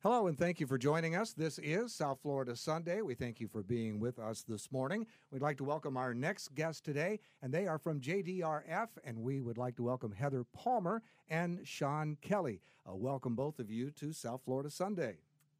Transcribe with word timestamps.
Hello, 0.00 0.28
and 0.28 0.38
thank 0.38 0.60
you 0.60 0.66
for 0.68 0.78
joining 0.78 1.16
us. 1.16 1.32
This 1.32 1.58
is 1.58 1.92
South 1.92 2.20
Florida 2.22 2.54
Sunday. 2.54 3.02
We 3.02 3.16
thank 3.16 3.40
you 3.40 3.48
for 3.48 3.64
being 3.64 3.98
with 3.98 4.20
us 4.20 4.42
this 4.42 4.70
morning. 4.70 5.04
We'd 5.32 5.42
like 5.42 5.56
to 5.56 5.64
welcome 5.64 5.96
our 5.96 6.14
next 6.14 6.54
guest 6.54 6.84
today, 6.84 7.18
and 7.42 7.52
they 7.52 7.66
are 7.66 7.80
from 7.80 8.00
JDRF, 8.00 8.90
and 9.02 9.18
we 9.18 9.40
would 9.40 9.58
like 9.58 9.74
to 9.74 9.82
welcome 9.82 10.12
Heather 10.12 10.44
Palmer 10.54 11.02
and 11.28 11.58
Sean 11.64 12.16
Kelly. 12.22 12.60
Uh, 12.88 12.94
welcome, 12.94 13.34
both 13.34 13.58
of 13.58 13.72
you, 13.72 13.90
to 13.90 14.12
South 14.12 14.40
Florida 14.44 14.70
Sunday. 14.70 15.16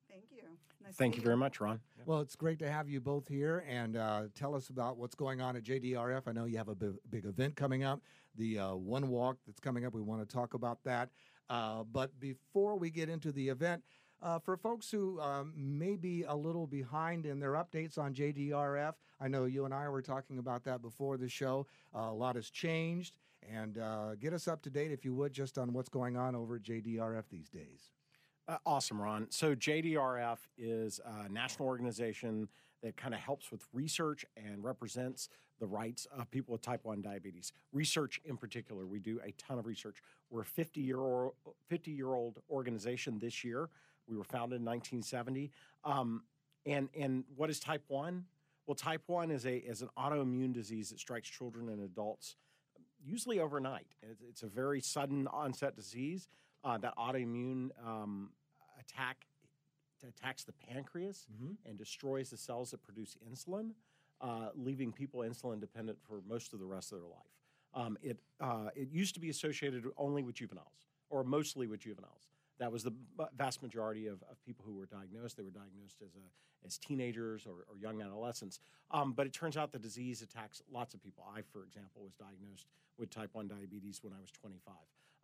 Thank 0.09 0.27
you. 0.31 0.43
Nice 0.85 0.95
Thank 0.95 1.17
you 1.17 1.23
very 1.23 1.37
much, 1.37 1.61
Ron. 1.61 1.81
Well, 2.07 2.21
it's 2.21 2.37
great 2.37 2.61
to 2.61 2.71
have 2.71 2.89
you 2.89 3.01
both 3.01 3.27
here 3.27 3.65
and 3.69 3.97
uh, 3.97 4.23
tell 4.37 4.55
us 4.55 4.69
about 4.69 4.99
what's 4.99 5.17
going 5.17 5.41
on 5.41 5.57
at 5.57 5.65
JDRF. 5.65 6.29
I 6.29 6.33
know 6.33 6.45
you 6.45 6.59
have 6.59 6.69
a 6.69 6.77
big, 6.77 6.93
big 7.11 7.25
event 7.25 7.57
coming 7.57 7.83
up, 7.83 8.03
the 8.37 8.61
uh, 8.61 8.75
One 8.77 9.09
Walk 9.09 9.39
that's 9.49 9.59
coming 9.59 9.85
up. 9.85 9.95
We 9.95 10.01
want 10.01 10.21
to 10.21 10.33
talk 10.33 10.55
about 10.55 10.85
that. 10.85 11.09
Uh, 11.51 11.83
but 11.83 12.21
before 12.21 12.77
we 12.77 12.91
get 12.91 13.09
into 13.09 13.33
the 13.33 13.49
event, 13.49 13.83
uh, 14.23 14.39
for 14.39 14.57
folks 14.57 14.91
who 14.91 15.21
um, 15.21 15.53
may 15.57 15.97
be 15.97 16.25
a 16.25 16.35
little 16.35 16.67
behind 16.67 17.27
in 17.27 17.39
their 17.39 17.53
updates 17.53 17.99
on 17.99 18.15
JDRF, 18.15 18.95
I 19.21 19.29
know 19.29 19.45
you 19.45 19.65
and 19.65 19.75
I 19.75 19.89
were 19.89 20.03
talking 20.03 20.39
about 20.39 20.65
that 20.65 20.83
before 20.83 21.17
the 21.17 21.29
show. 21.29 21.67
Uh, 21.95 22.11
a 22.11 22.13
lot 22.13 22.37
has 22.37 22.51
changed, 22.51 23.15
and 23.49 23.79
uh, 23.79 24.15
get 24.17 24.33
us 24.33 24.49
up 24.49 24.63
to 24.63 24.71
date, 24.71 24.91
if 24.91 25.05
you 25.05 25.15
would, 25.15 25.33
just 25.33 25.59
on 25.59 25.73
what's 25.73 25.89
going 25.89 26.17
on 26.17 26.35
over 26.35 26.57
at 26.57 26.63
JDRF 26.63 27.25
these 27.31 27.49
days. 27.49 27.91
Uh, 28.49 28.57
awesome, 28.65 29.01
Ron. 29.01 29.27
So, 29.31 29.55
JDRF 29.55 30.39
is 30.57 31.01
a 31.05 31.29
national 31.29 31.69
organization 31.69 32.49
that 32.83 32.97
kind 32.97 33.13
of 33.13 33.21
helps 33.21 33.51
with 33.51 33.63
research 33.73 34.25
and 34.37 34.63
represents 34.63 35.29
the 35.61 35.67
rights 35.67 36.07
of 36.17 36.31
people 36.31 36.53
with 36.53 36.63
type 36.63 36.81
1 36.85 37.03
diabetes. 37.03 37.53
Research 37.73 38.21
in 38.25 38.37
particular, 38.37 38.87
we 38.87 39.01
do 39.01 39.21
a 39.25 39.33
ton 39.33 39.59
of 39.59 39.67
research. 39.67 39.97
We're 40.31 40.43
a 40.43 40.47
50 40.47 40.81
year 40.81 41.01
old, 41.01 41.33
50 41.69 41.91
year 41.91 42.15
old 42.15 42.39
organization 42.51 43.19
this 43.19 43.43
year. 43.43 43.69
We 44.09 44.17
were 44.17 44.25
founded 44.25 44.61
in 44.61 44.65
1970. 44.65 45.51
Um, 45.85 46.23
and, 46.67 46.89
and 46.99 47.25
what 47.37 47.51
is 47.51 47.61
type 47.61 47.85
1? 47.89 48.25
Well, 48.67 48.75
type 48.75 49.03
1 49.07 49.31
is, 49.31 49.47
a, 49.47 49.57
is 49.57 49.83
an 49.83 49.89
autoimmune 49.99 50.53
disease 50.53 50.91
that 50.91 50.99
strikes 50.99 51.29
children 51.29 51.69
and 51.69 51.83
adults 51.83 52.37
usually 53.05 53.41
overnight. 53.41 53.87
It's, 54.03 54.23
it's 54.23 54.43
a 54.43 54.49
very 54.49 54.81
sudden 54.81 55.27
onset 55.29 55.77
disease. 55.77 56.29
Uh, 56.65 56.77
that 56.79 56.97
autoimmune 56.97 57.71
um, 57.87 58.31
attack 58.81 59.27
attacks 60.09 60.45
the 60.45 60.53
pancreas 60.53 61.27
mm-hmm. 61.33 61.53
and 61.65 61.79
destroys 61.79 62.31
the 62.31 62.37
cells 62.37 62.71
that 62.71 62.83
produce 62.83 63.17
insulin, 63.29 63.71
uh, 64.21 64.49
leaving 64.55 64.93
people 64.93 65.21
insulin 65.21 65.61
dependent 65.61 65.99
for 66.07 66.21
most 66.29 66.53
of 66.53 66.59
the 66.61 66.67
rest 66.67 66.93
of 66.93 66.99
their 66.99 67.09
life. 67.09 67.17
Um, 67.75 67.99
it, 68.03 68.19
uh, 68.41 68.69
it 68.75 68.89
used 68.91 69.15
to 69.15 69.21
be 69.21 69.31
associated 69.31 69.85
only 69.97 70.23
with 70.23 70.37
juveniles, 70.37 70.87
or 71.11 71.25
mostly 71.25 71.67
with 71.67 71.81
juveniles 71.81 72.29
that 72.59 72.73
was 72.73 72.83
the 72.83 72.93
vast 73.37 73.63
majority 73.63 74.07
of, 74.07 74.23
of 74.31 74.43
people 74.45 74.65
who 74.67 74.75
were 74.75 74.87
diagnosed. 74.87 75.37
They 75.37 75.43
were 75.43 75.51
diagnosed 75.51 75.97
as 76.03 76.15
a, 76.17 76.67
as 76.67 76.79
teenagers 76.79 77.47
or, 77.47 77.65
or 77.71 77.79
young 77.79 78.03
adolescents. 78.03 78.61
Um, 78.91 79.13
but 79.13 79.27
it 79.27 79.33
turns 79.33 79.57
out 79.57 79.73
the 79.73 79.79
disease 79.79 80.23
attacks 80.23 80.63
lots 80.73 80.95
of 80.95 81.03
people. 81.03 81.25
I, 81.35 81.43
for 81.53 81.65
example, 81.65 82.03
was 82.03 82.15
diagnosed 82.15 82.67
with 82.99 83.11
type 83.11 83.31
1 83.33 83.49
diabetes 83.49 84.01
when 84.03 84.13
I 84.13 84.21
was 84.21 84.31
25. 84.33 84.75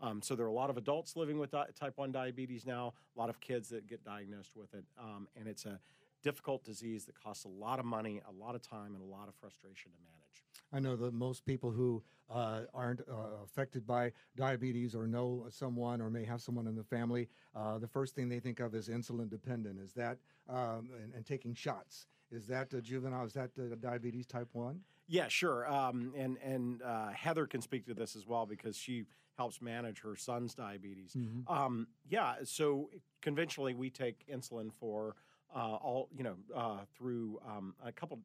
Um, 0.01 0.23
so 0.23 0.35
there 0.35 0.47
are 0.47 0.51
a 0.51 0.53
lot 0.53 0.71
of 0.71 0.77
adults 0.77 1.17
living 1.17 1.39
with 1.39 1.51
di- 1.51 1.67
type 1.79 1.95
1 1.97 2.13
diabetes 2.13 2.67
now, 2.67 2.95
a 3.17 3.19
lot 3.19 3.31
of 3.31 3.41
kids 3.41 3.69
that 3.71 3.87
get 3.87 4.05
diagnosed 4.05 4.57
with 4.57 4.75
it. 4.75 4.85
Um, 4.99 5.29
and 5.37 5.49
it's 5.49 5.67
a 5.67 5.81
difficult 6.23 6.65
disease 6.65 7.05
that 7.05 7.21
costs 7.23 7.45
a 7.45 7.49
lot 7.49 7.79
of 7.79 7.85
money, 7.85 8.21
a 8.29 8.33
lot 8.33 8.55
of 8.55 8.63
time, 8.63 8.95
and 8.95 9.03
a 9.03 9.07
lot 9.07 9.29
of 9.29 9.35
frustration 9.35 9.93
to 9.93 9.99
manage. 9.99 10.24
I 10.75 10.81
know 10.81 10.97
that 10.97 11.15
most 11.15 11.45
people 11.47 11.71
who 11.71 12.03
uh, 12.29 12.63
aren't 12.75 13.01
uh, 13.01 13.43
affected 13.45 13.87
by 13.87 14.11
diabetes 14.37 14.95
or 14.95 15.07
know 15.07 15.47
someone 15.51 16.01
or 16.01 16.11
may 16.11 16.25
have 16.25 16.41
someone 16.41 16.67
in 16.67 16.75
the 16.75 16.83
family, 16.83 17.29
uh, 17.55 17.79
the 17.79 17.87
first 17.87 18.15
thing 18.15 18.29
they 18.29 18.41
think 18.41 18.61
of 18.61 18.75
is 18.75 18.89
insulin 18.89 19.31
dependent. 19.31 19.79
Is 19.79 19.93
that 19.93 20.19
um, 20.49 20.91
and, 21.01 21.15
and, 21.15 21.25
taking 21.25 21.55
shots? 21.55 22.07
Is 22.33 22.47
that 22.49 22.71
juvenile? 22.83 23.25
Is 23.25 23.35
that 23.35 23.51
diabetes 23.81 24.27
type 24.27 24.49
one? 24.53 24.81
Yeah, 25.07 25.29
sure. 25.29 25.71
Um, 25.71 26.13
and 26.17 26.39
and 26.39 26.83
uh, 26.83 27.11
Heather 27.11 27.47
can 27.47 27.61
speak 27.61 27.87
to 27.87 27.95
this 27.95 28.17
as 28.17 28.27
well 28.27 28.47
because 28.47 28.77
she 28.77 29.05
helps 29.37 29.61
manage 29.61 30.01
her 30.01 30.17
son's 30.17 30.55
diabetes. 30.55 31.15
Mm-hmm. 31.17 31.53
Um, 31.53 31.89
yeah, 32.09 32.35
so 32.45 32.91
conventionally 33.21 33.75
we 33.75 33.91
take 33.91 34.27
insulin 34.33 34.73
for 34.73 35.17
uh, 35.55 35.75
all 35.75 36.09
you 36.17 36.25
know 36.25 36.37
uh, 36.55 36.79
through 36.97 37.39
um, 37.47 37.75
a 37.85 37.93
couple. 37.93 38.19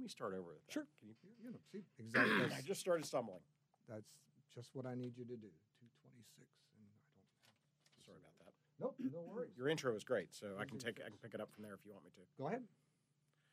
Let 0.00 0.04
me 0.04 0.08
start 0.08 0.32
over. 0.32 0.56
With 0.56 0.64
that. 0.64 0.72
Sure. 0.72 0.88
Can 0.96 1.12
you? 1.12 1.14
You 1.44 1.50
know, 1.52 1.60
see 1.68 1.84
exactly. 2.00 2.56
I 2.56 2.62
just 2.64 2.80
started 2.80 3.04
stumbling. 3.04 3.44
That's 3.86 4.08
just 4.54 4.70
what 4.72 4.86
I 4.86 4.94
need 4.94 5.12
you 5.12 5.28
to 5.28 5.36
do. 5.36 5.52
Two 5.76 5.92
twenty 6.00 6.24
six, 6.24 6.48
and 6.72 6.88
I 6.88 6.96
don't. 7.12 7.20
Have 7.20 8.08
Sorry 8.08 8.16
about 8.16 8.32
that. 8.40 8.56
Nope, 8.80 8.96
no 8.96 9.20
worries. 9.28 9.52
Your 9.58 9.68
intro 9.68 9.94
is 9.94 10.02
great, 10.02 10.32
so 10.32 10.56
I 10.58 10.64
can 10.64 10.78
take 10.78 11.04
I 11.04 11.12
can 11.12 11.20
pick 11.20 11.34
it 11.34 11.40
up 11.40 11.52
from 11.52 11.64
there 11.64 11.74
if 11.74 11.84
you 11.84 11.92
want 11.92 12.04
me 12.04 12.12
to. 12.16 12.24
Go 12.40 12.48
ahead. 12.48 12.64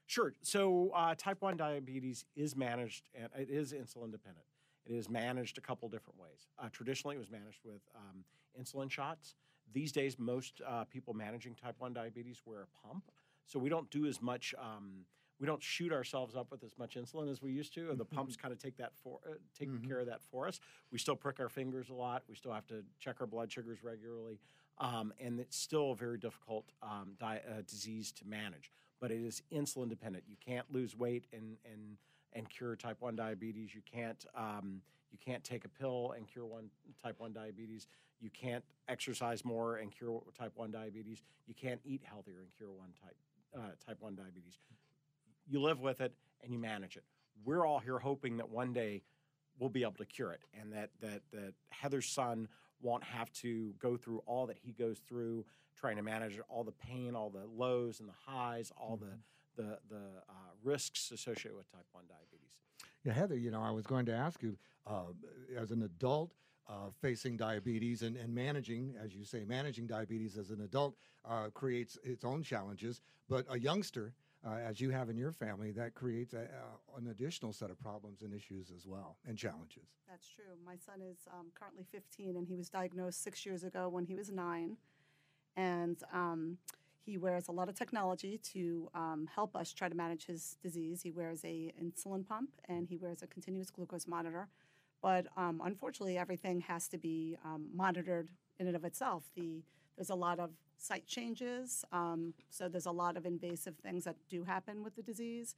Sure. 0.06 0.32
So 0.42 0.92
uh, 0.96 1.16
type 1.18 1.42
one 1.42 1.58
diabetes 1.58 2.24
is 2.38 2.56
managed 2.56 3.10
and 3.14 3.28
it 3.38 3.50
is 3.50 3.74
insulin 3.74 4.10
dependent. 4.10 4.46
It 4.86 4.94
is 4.94 5.10
managed 5.10 5.58
a 5.58 5.62
couple 5.62 5.90
different 5.90 6.18
ways. 6.18 6.48
Uh, 6.58 6.70
traditionally, 6.72 7.18
it 7.18 7.20
was 7.20 7.30
managed 7.30 7.60
with 7.66 7.82
um, 7.94 8.24
insulin 8.58 8.90
shots. 8.90 9.36
These 9.74 9.92
days, 9.92 10.18
most 10.18 10.62
uh, 10.66 10.86
people 10.86 11.14
managing 11.14 11.56
type 11.56 11.76
1 11.80 11.92
diabetes 11.92 12.42
wear 12.46 12.62
a 12.62 12.88
pump. 12.88 13.04
So 13.46 13.60
we 13.60 13.68
don't 13.68 13.90
do 13.92 14.06
as 14.06 14.22
much, 14.22 14.56
um, 14.58 15.06
we 15.40 15.46
don't 15.46 15.62
shoot 15.62 15.92
ourselves 15.92 16.36
up 16.36 16.52
with 16.52 16.64
as 16.64 16.78
much 16.78 16.96
insulin 16.96 17.30
as 17.30 17.42
we 17.42 17.52
used 17.52 17.74
to. 17.76 17.90
And 17.90 18.00
the 18.00 18.06
pumps 18.06 18.36
kind 18.36 18.52
of 18.52 18.60
take 18.60 18.78
that 18.78 18.92
for, 19.04 19.20
uh, 19.26 19.34
take 19.58 19.70
mm-hmm. 19.70 19.88
care 19.88 20.00
of 20.00 20.08
that 20.08 20.24
for 20.32 20.48
us. 20.48 20.60
We 20.92 20.98
still 20.98 21.16
prick 21.16 21.40
our 21.40 21.50
fingers 21.50 21.90
a 21.90 21.94
lot. 21.94 22.24
We 22.28 22.36
still 22.36 22.54
have 22.54 22.68
to 22.68 22.84
check 23.00 23.18
our 23.20 23.28
blood 23.28 23.52
sugars 23.52 23.84
regularly. 23.84 24.40
Um, 24.80 25.14
and 25.20 25.40
it's 25.40 25.58
still 25.58 25.92
a 25.92 25.96
very 25.96 26.18
difficult 26.18 26.72
um, 26.82 27.14
di- 27.20 27.42
uh, 27.48 27.62
disease 27.68 28.12
to 28.14 28.26
manage. 28.26 28.72
But 29.00 29.12
it 29.12 29.22
is 29.22 29.44
insulin 29.52 29.90
dependent. 29.90 30.24
You 30.28 30.38
can't 30.44 30.72
lose 30.72 30.96
weight 30.96 31.28
and, 31.32 31.58
and 31.72 31.98
and 32.34 32.50
cure 32.50 32.76
type 32.76 32.98
1 33.00 33.16
diabetes. 33.16 33.74
You 33.74 33.82
can't 33.92 34.24
um, 34.36 34.82
you 35.12 35.18
can't 35.24 35.44
take 35.44 35.66
a 35.66 35.70
pill 35.70 36.14
and 36.16 36.28
cure 36.28 36.46
one 36.46 36.70
type 37.02 37.16
1 37.20 37.34
diabetes. 37.34 37.88
You 38.20 38.30
can't 38.30 38.64
exercise 38.88 39.46
more 39.46 39.78
and 39.78 39.92
cure 39.92 40.22
type 40.38 40.54
1 40.56 40.72
diabetes. 40.72 41.22
You 41.48 41.54
can't 41.54 41.82
eat 41.86 42.02
healthier 42.04 42.40
and 42.40 42.52
cure 42.56 42.72
one 42.72 42.90
type 43.02 43.16
uh, 43.56 43.72
type 43.86 43.98
1 44.00 44.16
diabetes. 44.16 44.60
You 45.50 45.62
live 45.62 45.80
with 45.80 46.02
it 46.02 46.14
and 46.44 46.52
you 46.52 46.60
manage 46.60 46.98
it. 46.98 47.04
We're 47.46 47.66
all 47.66 47.80
here 47.80 48.00
hoping 48.00 48.38
that 48.38 48.50
one 48.50 48.74
day 48.74 49.04
we'll 49.60 49.70
be 49.70 49.84
able 49.84 49.94
to 49.94 50.06
cure 50.06 50.32
it 50.32 50.42
and 50.60 50.74
that 50.74 50.90
that 51.02 51.22
that 51.32 51.54
Heather's 51.70 52.08
son 52.08 52.48
won't 52.82 53.04
have 53.04 53.32
to 53.34 53.74
go 53.80 53.98
through 53.98 54.22
all 54.26 54.46
that 54.48 54.58
he 54.62 54.72
goes 54.72 55.00
through 55.08 55.46
trying 55.76 55.96
to 55.96 56.04
manage 56.04 56.40
all 56.50 56.64
the 56.64 56.72
pain, 56.72 57.16
all 57.16 57.30
the 57.30 57.46
lows 57.56 58.00
and 58.00 58.10
the 58.10 58.14
highs, 58.26 58.72
all 58.78 58.98
mm-hmm. 58.98 59.06
the 59.58 59.64
the 59.64 59.80
the 59.90 60.04
uh, 60.30 60.34
risks 60.64 61.12
associated 61.12 61.56
with 61.56 61.72
type 61.72 61.86
one 61.92 62.06
diabetes. 62.08 62.58
Yeah, 63.04 63.14
Heather, 63.14 63.38
you 63.38 63.52
know, 63.52 63.62
I 63.62 63.72
was 63.72 63.86
going 63.86 64.06
to 64.08 64.14
ask 64.14 64.42
you 64.42 64.58
uh, 64.86 65.14
as 65.58 65.72
an 65.72 65.84
adult. 65.84 66.34
Uh, 66.70 66.90
facing 67.00 67.38
diabetes 67.38 68.02
and, 68.02 68.18
and 68.18 68.36
managing, 68.36 68.94
as 69.02 69.16
you 69.16 69.24
say, 69.24 69.46
managing 69.46 69.88
diabetes 69.88 70.38
as 70.38 70.50
an 70.50 70.60
adult 70.60 70.98
uh, 71.24 71.46
creates 71.54 71.98
its 72.04 72.26
own 72.26 72.44
challenges. 72.44 73.00
But 73.30 73.46
a 73.50 73.58
youngster, 73.58 74.14
uh, 74.46 74.56
as 74.56 74.80
you 74.80 74.90
have 74.92 75.10
in 75.10 75.18
your 75.18 75.32
family, 75.32 75.72
that 75.72 75.94
creates 75.96 76.34
a, 76.34 76.48
an 76.98 77.08
additional 77.08 77.54
set 77.54 77.70
of 77.70 77.80
problems 77.80 78.22
and 78.22 78.34
issues 78.34 78.72
as 78.76 78.86
well 78.86 79.18
and 79.28 79.38
challenges. 79.38 79.88
That's 80.10 80.28
true. 80.28 80.56
My 80.66 80.76
son 80.76 81.02
is 81.02 81.18
um, 81.34 81.48
currently 81.54 81.86
15, 81.92 82.36
and 82.36 82.48
he 82.48 82.56
was 82.56 82.70
diagnosed 82.70 83.24
six 83.24 83.46
years 83.46 83.64
ago 83.64 83.90
when 83.90 84.06
he 84.06 84.16
was 84.16 84.30
nine. 84.32 84.78
And 85.56 85.98
um, 86.14 86.58
he 87.08 87.18
wears 87.18 87.48
a 87.48 87.52
lot 87.52 87.70
of 87.70 87.76
technology 87.76 88.38
to 88.54 88.90
um, 88.94 89.30
help 89.34 89.56
us 89.56 89.72
try 89.74 89.88
to 89.90 89.96
manage 89.96 90.26
his 90.26 90.58
disease. 90.62 91.02
He 91.02 91.12
wears 91.12 91.44
a 91.46 91.74
insulin 91.82 92.28
pump 92.28 92.50
and 92.68 92.88
he 92.88 92.98
wears 92.98 93.24
a 93.24 93.28
continuous 93.28 93.72
glucose 93.72 94.08
monitor. 94.08 94.50
But 95.02 95.28
um, 95.38 95.62
unfortunately, 95.64 96.18
everything 96.18 96.60
has 96.62 96.88
to 96.90 96.98
be 96.98 97.38
um, 97.46 97.70
monitored 97.74 98.30
in 98.60 98.68
and 98.68 98.76
of 98.76 98.84
itself. 98.84 99.24
The, 99.36 99.64
there's 99.98 100.10
a 100.10 100.16
lot 100.16 100.40
of 100.40 100.52
site 100.78 101.08
changes, 101.08 101.84
um, 101.92 102.34
so 102.50 102.70
there's 102.70 102.86
a 102.86 102.92
lot 102.92 103.18
of 103.18 103.26
invasive 103.26 103.76
things 103.78 104.04
that 104.06 104.16
do 104.30 104.44
happen 104.44 104.84
with 104.84 104.96
the 104.96 105.02
disease. 105.02 105.56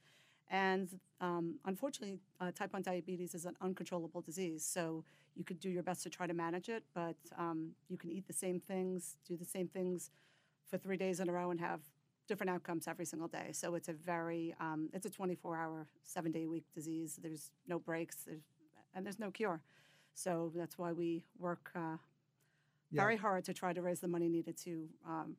And 0.50 0.98
um, 1.20 1.60
unfortunately, 1.64 2.18
uh, 2.40 2.50
type 2.50 2.72
1 2.72 2.82
diabetes 2.82 3.34
is 3.34 3.44
an 3.44 3.54
uncontrollable 3.60 4.20
disease. 4.20 4.64
So 4.64 5.04
you 5.36 5.44
could 5.44 5.60
do 5.60 5.70
your 5.70 5.84
best 5.84 6.02
to 6.02 6.10
try 6.10 6.26
to 6.26 6.34
manage 6.34 6.68
it, 6.68 6.82
but 6.92 7.16
um, 7.38 7.70
you 7.88 7.96
can 7.96 8.10
eat 8.10 8.26
the 8.26 8.32
same 8.32 8.58
things, 8.58 9.16
do 9.28 9.36
the 9.36 9.44
same 9.44 9.68
things 9.68 10.10
for 10.68 10.78
three 10.78 10.96
days 10.96 11.20
in 11.20 11.28
a 11.28 11.32
row 11.32 11.50
and 11.50 11.60
have 11.60 11.80
different 12.26 12.50
outcomes 12.50 12.88
every 12.88 13.04
single 13.04 13.28
day. 13.28 13.50
So 13.52 13.74
it's 13.74 13.88
a 13.88 13.92
very 13.92 14.54
um, 14.60 14.88
it's 14.92 15.06
a 15.06 15.10
24 15.10 15.56
hour, 15.56 15.86
seven 16.04 16.32
day 16.32 16.46
week 16.46 16.64
disease. 16.74 17.18
There's 17.22 17.50
no 17.66 17.78
breaks, 17.78 18.16
there's, 18.26 18.42
and 18.94 19.04
there's 19.04 19.18
no 19.18 19.30
cure. 19.30 19.60
So 20.14 20.52
that's 20.54 20.78
why 20.78 20.92
we 20.92 21.24
work 21.38 21.70
uh, 21.74 21.96
yeah. 22.90 23.02
very 23.02 23.16
hard 23.16 23.44
to 23.44 23.54
try 23.54 23.72
to 23.72 23.82
raise 23.82 24.00
the 24.00 24.08
money 24.08 24.28
needed 24.28 24.56
to 24.58 24.88
um, 25.06 25.36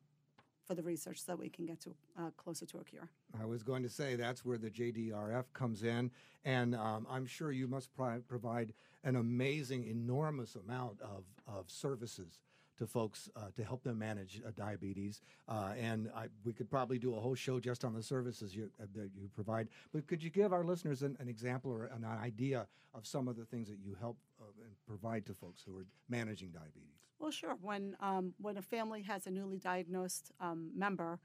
for 0.64 0.74
the 0.74 0.82
research 0.82 1.18
so 1.24 1.32
that 1.32 1.38
we 1.38 1.48
can 1.48 1.66
get 1.66 1.80
to 1.80 1.94
uh, 2.18 2.30
closer 2.36 2.66
to 2.66 2.78
a 2.78 2.84
cure. 2.84 3.08
I 3.40 3.44
was 3.44 3.62
going 3.62 3.82
to 3.82 3.88
say 3.88 4.14
that's 4.14 4.44
where 4.44 4.58
the 4.58 4.70
JDRF 4.70 5.44
comes 5.52 5.82
in, 5.82 6.10
and 6.44 6.74
um, 6.74 7.06
I'm 7.10 7.26
sure 7.26 7.52
you 7.52 7.66
must 7.66 7.90
provide 7.94 8.72
an 9.04 9.16
amazing, 9.16 9.84
enormous 9.84 10.56
amount 10.56 11.00
of, 11.00 11.24
of 11.46 11.70
services 11.70 12.40
to 12.82 12.86
folks 12.88 13.30
uh, 13.36 13.42
to 13.54 13.62
help 13.62 13.82
them 13.84 13.98
manage 13.98 14.42
uh, 14.44 14.50
diabetes. 14.56 15.22
Uh, 15.48 15.70
and 15.80 16.10
I, 16.16 16.26
we 16.44 16.52
could 16.52 16.68
probably 16.68 16.98
do 16.98 17.14
a 17.14 17.20
whole 17.20 17.36
show 17.36 17.60
just 17.60 17.84
on 17.84 17.94
the 17.94 18.02
services 18.02 18.56
you, 18.56 18.70
uh, 18.80 18.86
that 18.96 19.10
you 19.14 19.28
provide. 19.32 19.68
But 19.92 20.08
could 20.08 20.22
you 20.22 20.30
give 20.30 20.52
our 20.52 20.64
listeners 20.64 21.02
an, 21.02 21.16
an 21.20 21.28
example 21.28 21.70
or 21.70 21.84
an 21.86 22.04
idea 22.04 22.66
of 22.92 23.06
some 23.06 23.28
of 23.28 23.36
the 23.36 23.44
things 23.44 23.68
that 23.68 23.78
you 23.78 23.96
help 23.98 24.18
uh, 24.40 24.44
and 24.64 24.72
provide 24.84 25.24
to 25.26 25.34
folks 25.34 25.62
who 25.64 25.78
are 25.78 25.86
managing 26.08 26.50
diabetes? 26.50 27.06
Well, 27.20 27.30
sure. 27.30 27.56
When 27.60 27.96
um, 28.00 28.34
when 28.40 28.56
a 28.56 28.62
family 28.62 29.02
has 29.02 29.28
a 29.28 29.30
newly 29.30 29.58
diagnosed 29.58 30.32
um, 30.40 30.70
member, 30.74 31.20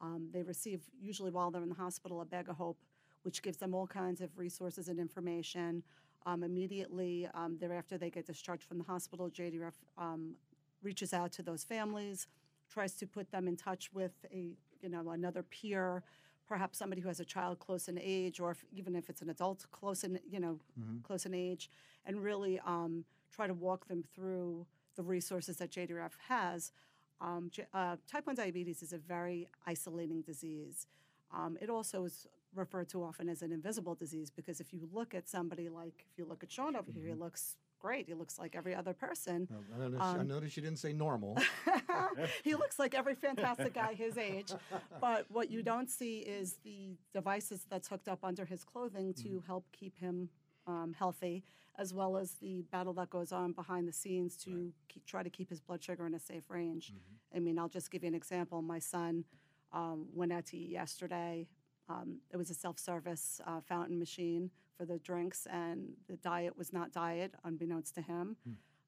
um, 0.00 0.30
they 0.32 0.42
receive 0.42 0.80
usually 0.98 1.30
while 1.30 1.50
they're 1.50 1.62
in 1.62 1.68
the 1.68 1.74
hospital 1.74 2.22
a 2.22 2.24
bag 2.24 2.48
of 2.48 2.56
hope, 2.56 2.78
which 3.22 3.42
gives 3.42 3.58
them 3.58 3.74
all 3.74 3.86
kinds 3.86 4.22
of 4.22 4.30
resources 4.38 4.88
and 4.88 4.98
information. 4.98 5.82
Um, 6.24 6.42
immediately 6.42 7.28
um, 7.34 7.58
thereafter, 7.58 7.98
they 7.98 8.08
get 8.08 8.26
discharged 8.26 8.62
from 8.62 8.78
the 8.78 8.84
hospital. 8.84 9.28
JDRF 9.28 9.74
um, 9.98 10.36
reaches 10.82 11.12
out 11.12 11.32
to 11.32 11.42
those 11.42 11.64
families, 11.64 12.26
tries 12.70 12.94
to 12.94 13.06
put 13.06 13.30
them 13.30 13.48
in 13.48 13.56
touch 13.56 13.92
with 13.92 14.12
a 14.32 14.56
you 14.80 14.88
know 14.88 15.10
another 15.10 15.42
peer, 15.42 16.02
perhaps 16.46 16.78
somebody 16.78 17.00
who 17.00 17.08
has 17.08 17.20
a 17.20 17.24
child 17.24 17.58
close 17.58 17.88
in 17.88 17.98
age, 17.98 18.40
or 18.40 18.50
if, 18.50 18.64
even 18.72 18.94
if 18.96 19.08
it's 19.08 19.22
an 19.22 19.30
adult 19.30 19.66
close 19.70 20.04
in 20.04 20.18
you 20.28 20.40
know 20.40 20.58
close 21.02 21.26
in 21.26 21.34
age, 21.34 21.70
and 22.06 22.22
really 22.22 22.60
um, 22.66 23.04
try 23.30 23.46
to 23.46 23.54
walk 23.54 23.88
them 23.88 24.04
through 24.14 24.66
the 24.96 25.02
resources 25.02 25.56
that 25.56 25.70
JDRF 25.70 26.12
has. 26.28 26.72
Um, 27.20 27.50
uh, 27.72 27.96
type 28.10 28.26
1 28.26 28.34
diabetes 28.34 28.82
is 28.82 28.92
a 28.92 28.98
very 28.98 29.48
isolating 29.66 30.22
disease. 30.22 30.88
Um, 31.32 31.56
it 31.60 31.70
also 31.70 32.04
is 32.04 32.26
referred 32.54 32.88
to 32.90 33.02
often 33.02 33.28
as 33.28 33.42
an 33.42 33.52
invisible 33.52 33.94
disease 33.94 34.30
because 34.30 34.60
if 34.60 34.72
you 34.72 34.88
look 34.92 35.14
at 35.14 35.28
somebody 35.28 35.68
like, 35.68 36.04
if 36.10 36.18
you 36.18 36.26
look 36.26 36.42
at 36.42 36.50
Sean 36.50 36.76
over 36.76 36.90
here, 36.90 37.06
he 37.06 37.14
looks 37.14 37.56
great. 37.82 38.06
He 38.06 38.14
looks 38.14 38.38
like 38.38 38.54
every 38.56 38.74
other 38.74 38.94
person. 38.94 39.48
Um, 39.50 39.64
I 39.74 39.78
noticed, 39.78 40.02
I 40.02 40.18
Um, 40.20 40.28
noticed 40.28 40.56
you 40.56 40.62
didn't 40.62 40.78
say 40.78 40.92
normal. 40.92 41.36
he 42.44 42.54
looks 42.54 42.78
like 42.78 42.94
every 42.94 43.14
fantastic 43.14 43.74
guy 43.74 43.94
his 43.94 44.16
age. 44.16 44.52
But 45.00 45.26
what 45.30 45.50
you 45.50 45.62
don't 45.62 45.90
see 45.90 46.18
is 46.20 46.54
the 46.64 46.96
devices 47.12 47.66
that's 47.68 47.88
hooked 47.88 48.08
up 48.08 48.20
under 48.24 48.44
his 48.44 48.64
clothing 48.64 49.12
to 49.14 49.42
help 49.46 49.66
keep 49.72 49.98
him 49.98 50.30
um, 50.66 50.94
healthy, 50.96 51.44
as 51.76 51.92
well 51.92 52.16
as 52.16 52.34
the 52.34 52.62
battle 52.70 52.92
that 52.94 53.10
goes 53.10 53.32
on 53.32 53.52
behind 53.52 53.88
the 53.88 53.92
scenes 53.92 54.36
to 54.44 54.72
keep, 54.88 55.04
try 55.04 55.22
to 55.24 55.30
keep 55.30 55.50
his 55.50 55.60
blood 55.60 55.82
sugar 55.82 56.06
in 56.06 56.14
a 56.14 56.20
safe 56.20 56.48
range. 56.48 56.92
I 57.34 57.40
mean, 57.40 57.58
I'll 57.58 57.68
just 57.68 57.90
give 57.90 58.02
you 58.04 58.08
an 58.08 58.14
example. 58.14 58.62
My 58.62 58.78
son 58.78 59.24
um, 59.72 60.06
went 60.14 60.32
out 60.32 60.46
to 60.46 60.56
eat 60.56 60.70
yesterday. 60.70 61.48
Um, 61.88 62.20
it 62.30 62.36
was 62.36 62.48
a 62.48 62.54
self-service 62.54 63.40
uh, 63.44 63.60
fountain 63.60 63.98
machine 63.98 64.50
for 64.76 64.84
the 64.84 64.98
drinks, 64.98 65.46
and 65.50 65.88
the 66.08 66.16
diet 66.16 66.56
was 66.56 66.72
not 66.72 66.92
diet, 66.92 67.34
unbeknownst 67.44 67.94
to 67.96 68.02
him. 68.02 68.36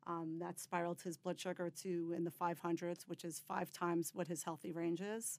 Um, 0.06 0.36
that 0.38 0.60
spiraled 0.60 1.00
his 1.00 1.16
blood 1.16 1.40
sugar 1.40 1.70
to 1.82 2.12
in 2.14 2.24
the 2.24 2.30
500s, 2.30 3.04
which 3.06 3.24
is 3.24 3.40
five 3.46 3.72
times 3.72 4.10
what 4.14 4.28
his 4.28 4.42
healthy 4.42 4.70
range 4.72 5.00
is. 5.00 5.38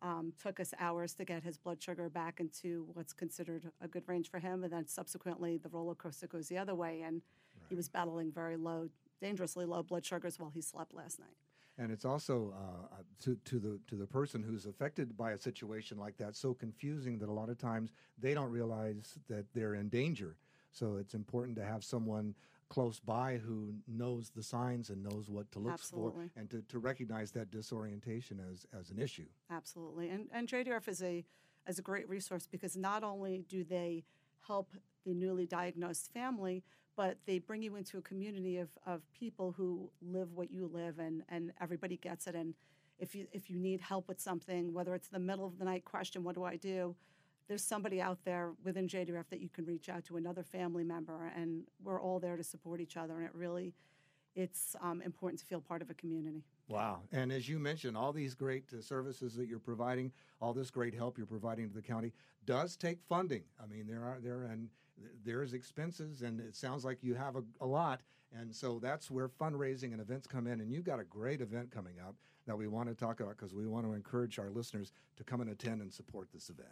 Um, 0.00 0.32
took 0.40 0.60
us 0.60 0.72
hours 0.78 1.12
to 1.14 1.24
get 1.24 1.42
his 1.42 1.58
blood 1.58 1.82
sugar 1.82 2.08
back 2.08 2.38
into 2.40 2.86
what's 2.94 3.12
considered 3.12 3.70
a 3.82 3.88
good 3.88 4.04
range 4.06 4.30
for 4.30 4.38
him, 4.38 4.62
and 4.64 4.72
then 4.72 4.86
subsequently 4.86 5.58
the 5.58 5.68
roller 5.68 5.94
coaster 5.94 6.26
goes 6.26 6.48
the 6.48 6.56
other 6.56 6.74
way, 6.74 7.02
and 7.02 7.20
he 7.68 7.74
was 7.74 7.88
battling 7.88 8.30
very 8.32 8.56
low, 8.56 8.88
dangerously 9.20 9.66
low 9.66 9.82
blood 9.82 10.06
sugars 10.06 10.38
while 10.38 10.50
he 10.50 10.60
slept 10.62 10.94
last 10.94 11.18
night. 11.18 11.36
And 11.78 11.92
it's 11.92 12.04
also 12.04 12.52
uh, 12.56 12.96
uh, 12.96 13.02
to, 13.24 13.36
to 13.44 13.58
the 13.58 13.78
to 13.86 13.94
the 13.94 14.06
person 14.06 14.42
who's 14.42 14.66
affected 14.66 15.16
by 15.16 15.32
a 15.32 15.38
situation 15.38 15.96
like 15.96 16.16
that 16.18 16.34
so 16.34 16.52
confusing 16.52 17.18
that 17.20 17.28
a 17.28 17.32
lot 17.32 17.48
of 17.48 17.58
times 17.58 17.92
they 18.18 18.34
don't 18.34 18.50
realize 18.50 19.16
that 19.28 19.46
they're 19.54 19.74
in 19.74 19.88
danger. 19.88 20.36
So 20.72 20.96
it's 20.96 21.14
important 21.14 21.56
to 21.56 21.64
have 21.64 21.84
someone 21.84 22.34
close 22.68 23.00
by 23.00 23.38
who 23.38 23.74
knows 23.86 24.30
the 24.34 24.42
signs 24.42 24.90
and 24.90 25.02
knows 25.02 25.30
what 25.30 25.50
to 25.52 25.58
look 25.58 25.72
Absolutely. 25.72 26.28
for 26.34 26.40
and 26.40 26.50
to, 26.50 26.62
to 26.68 26.78
recognize 26.78 27.30
that 27.32 27.50
disorientation 27.50 28.40
as, 28.52 28.66
as 28.78 28.90
an 28.90 28.98
issue. 28.98 29.26
Absolutely, 29.50 30.10
and 30.10 30.28
and 30.32 30.48
JDRF 30.48 30.88
is 30.88 31.02
a 31.02 31.24
is 31.66 31.78
a 31.78 31.82
great 31.82 32.08
resource 32.08 32.46
because 32.50 32.76
not 32.76 33.04
only 33.04 33.44
do 33.48 33.62
they 33.64 34.04
help 34.46 34.72
the 35.06 35.14
newly 35.14 35.46
diagnosed 35.46 36.12
family, 36.12 36.62
but 36.96 37.16
they 37.26 37.38
bring 37.38 37.62
you 37.62 37.76
into 37.76 37.98
a 37.98 38.02
community 38.02 38.58
of, 38.58 38.68
of 38.86 39.02
people 39.12 39.52
who 39.56 39.90
live 40.02 40.32
what 40.34 40.50
you 40.50 40.70
live, 40.72 40.98
and 40.98 41.22
and 41.28 41.52
everybody 41.60 41.96
gets 41.96 42.26
it. 42.26 42.34
And 42.34 42.54
if 42.98 43.14
you 43.14 43.26
if 43.32 43.48
you 43.48 43.58
need 43.58 43.80
help 43.80 44.08
with 44.08 44.20
something, 44.20 44.72
whether 44.72 44.94
it's 44.94 45.08
the 45.08 45.18
middle 45.18 45.46
of 45.46 45.58
the 45.58 45.64
night 45.64 45.84
question, 45.84 46.24
what 46.24 46.34
do 46.34 46.44
I 46.44 46.56
do? 46.56 46.94
There's 47.48 47.64
somebody 47.64 48.00
out 48.00 48.18
there 48.24 48.52
within 48.62 48.88
JDRF 48.88 49.24
that 49.30 49.40
you 49.40 49.48
can 49.48 49.64
reach 49.64 49.88
out 49.88 50.04
to, 50.06 50.18
another 50.18 50.42
family 50.42 50.84
member, 50.84 51.32
and 51.34 51.62
we're 51.82 52.00
all 52.00 52.20
there 52.20 52.36
to 52.36 52.44
support 52.44 52.78
each 52.78 52.98
other. 52.98 53.16
And 53.16 53.24
it 53.24 53.34
really, 53.34 53.72
it's 54.34 54.76
um, 54.82 55.00
important 55.00 55.40
to 55.40 55.46
feel 55.46 55.60
part 55.60 55.80
of 55.80 55.88
a 55.88 55.94
community. 55.94 56.44
Wow. 56.68 57.00
And 57.12 57.32
as 57.32 57.48
you 57.48 57.58
mentioned, 57.58 57.96
all 57.96 58.12
these 58.12 58.34
great 58.34 58.64
uh, 58.76 58.82
services 58.82 59.34
that 59.36 59.48
you're 59.48 59.58
providing, 59.58 60.12
all 60.40 60.52
this 60.52 60.70
great 60.70 60.94
help 60.94 61.16
you're 61.16 61.26
providing 61.26 61.68
to 61.68 61.74
the 61.74 61.82
county 61.82 62.12
does 62.44 62.76
take 62.76 63.00
funding. 63.08 63.42
I 63.62 63.66
mean, 63.66 63.86
there 63.86 64.04
are 64.04 64.18
there 64.22 64.44
and 64.44 64.68
there's 65.24 65.54
expenses 65.54 66.22
and 66.22 66.40
it 66.40 66.54
sounds 66.54 66.84
like 66.84 67.02
you 67.02 67.14
have 67.14 67.36
a, 67.36 67.42
a 67.60 67.66
lot. 67.66 68.02
And 68.38 68.54
so 68.54 68.78
that's 68.78 69.10
where 69.10 69.28
fundraising 69.28 69.92
and 69.92 70.00
events 70.00 70.26
come 70.26 70.46
in. 70.46 70.60
And 70.60 70.70
you've 70.70 70.84
got 70.84 71.00
a 71.00 71.04
great 71.04 71.40
event 71.40 71.70
coming 71.70 71.94
up 72.06 72.16
that 72.46 72.56
we 72.56 72.68
want 72.68 72.88
to 72.88 72.94
talk 72.94 73.20
about 73.20 73.36
because 73.38 73.54
we 73.54 73.66
want 73.66 73.86
to 73.86 73.94
encourage 73.94 74.38
our 74.38 74.50
listeners 74.50 74.92
to 75.16 75.24
come 75.24 75.40
and 75.40 75.50
attend 75.50 75.80
and 75.80 75.92
support 75.92 76.28
this 76.32 76.50
event. 76.50 76.68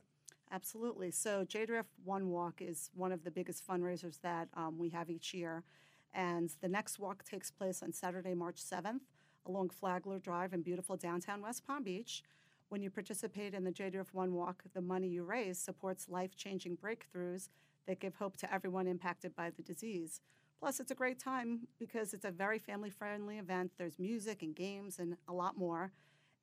Absolutely. 0.52 1.10
So 1.10 1.44
JDRF 1.46 1.87
One 2.04 2.28
Walk 2.28 2.60
is 2.60 2.90
one 2.94 3.12
of 3.12 3.25
the 3.25 3.31
biggest 3.31 3.66
fundraisers 3.66 4.20
that 4.20 4.49
um, 4.54 4.78
we 4.78 4.90
have 4.90 5.08
each 5.08 5.32
year. 5.32 5.64
And 6.12 6.50
the 6.60 6.69
next 6.69 6.99
walk 6.99 7.25
takes 7.25 7.50
place 7.50 7.82
on 7.82 7.92
Saturday, 7.92 8.34
March 8.34 8.62
7th 8.62 9.00
along 9.48 9.70
Flagler 9.70 10.19
Drive 10.19 10.52
in 10.52 10.62
beautiful 10.62 10.96
downtown 10.96 11.43
West 11.43 11.66
Palm 11.66 11.82
Beach. 11.82 12.22
When 12.69 12.82
you 12.82 12.90
participate 12.90 13.54
in 13.54 13.64
the 13.64 13.70
JDRF 13.70 14.12
One 14.12 14.34
Walk, 14.34 14.64
the 14.75 14.81
money 14.81 15.08
you 15.08 15.22
raise 15.22 15.58
supports 15.58 16.08
life 16.08 16.37
changing 16.37 16.76
breakthroughs 16.76 17.48
that 17.87 18.00
give 18.00 18.16
hope 18.16 18.37
to 18.38 18.52
everyone 18.52 18.88
impacted 18.88 19.34
by 19.37 19.50
the 19.50 19.62
disease. 19.62 20.20
Plus, 20.58 20.81
it's 20.81 20.90
a 20.90 20.94
great 20.94 21.19
time 21.19 21.69
because 21.78 22.14
it's 22.14 22.25
a 22.25 22.31
very 22.31 22.58
family 22.58 22.90
friendly 22.90 23.38
event. 23.38 23.72
There's 23.78 23.98
music 23.98 24.43
and 24.43 24.54
games 24.54 24.98
and 24.98 25.16
a 25.28 25.32
lot 25.32 25.56
more. 25.56 25.92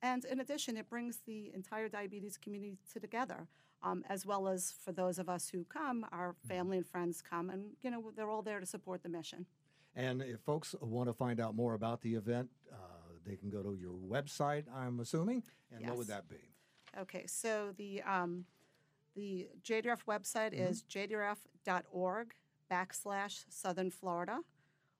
And 0.00 0.24
in 0.24 0.40
addition, 0.40 0.76
it 0.76 0.88
brings 0.88 1.18
the 1.26 1.50
entire 1.54 1.88
diabetes 1.88 2.36
community 2.36 2.78
to 2.92 3.00
together, 3.00 3.48
um, 3.82 4.04
as 4.08 4.24
well 4.24 4.48
as 4.48 4.72
for 4.84 4.92
those 4.92 5.18
of 5.18 5.28
us 5.28 5.48
who 5.48 5.64
come, 5.64 6.06
our 6.12 6.36
family 6.46 6.76
and 6.76 6.86
friends 6.86 7.22
come, 7.22 7.50
and 7.50 7.70
you 7.82 7.90
know 7.90 8.12
they're 8.14 8.30
all 8.30 8.42
there 8.42 8.60
to 8.60 8.66
support 8.66 9.02
the 9.02 9.08
mission. 9.08 9.46
And 9.96 10.22
if 10.22 10.40
folks 10.40 10.74
want 10.80 11.08
to 11.08 11.14
find 11.14 11.40
out 11.40 11.54
more 11.54 11.74
about 11.74 12.02
the 12.02 12.14
event, 12.14 12.50
uh, 12.72 12.76
they 13.26 13.36
can 13.36 13.50
go 13.50 13.62
to 13.62 13.74
your 13.80 13.92
website, 13.94 14.64
I'm 14.74 15.00
assuming. 15.00 15.42
And 15.72 15.86
what 15.86 15.96
would 15.98 16.08
Yes. 16.08 16.16
that 16.16 16.28
be? 16.28 16.36
Okay, 16.98 17.26
so 17.26 17.72
the 17.76 18.02
um, 18.02 18.44
the 19.14 19.48
JDRF 19.62 20.04
website 20.06 20.52
is 20.52 20.82
jdrf.org 20.84 22.34
backslash 22.70 23.44
Southern 23.48 23.90
Florida, 23.90 24.40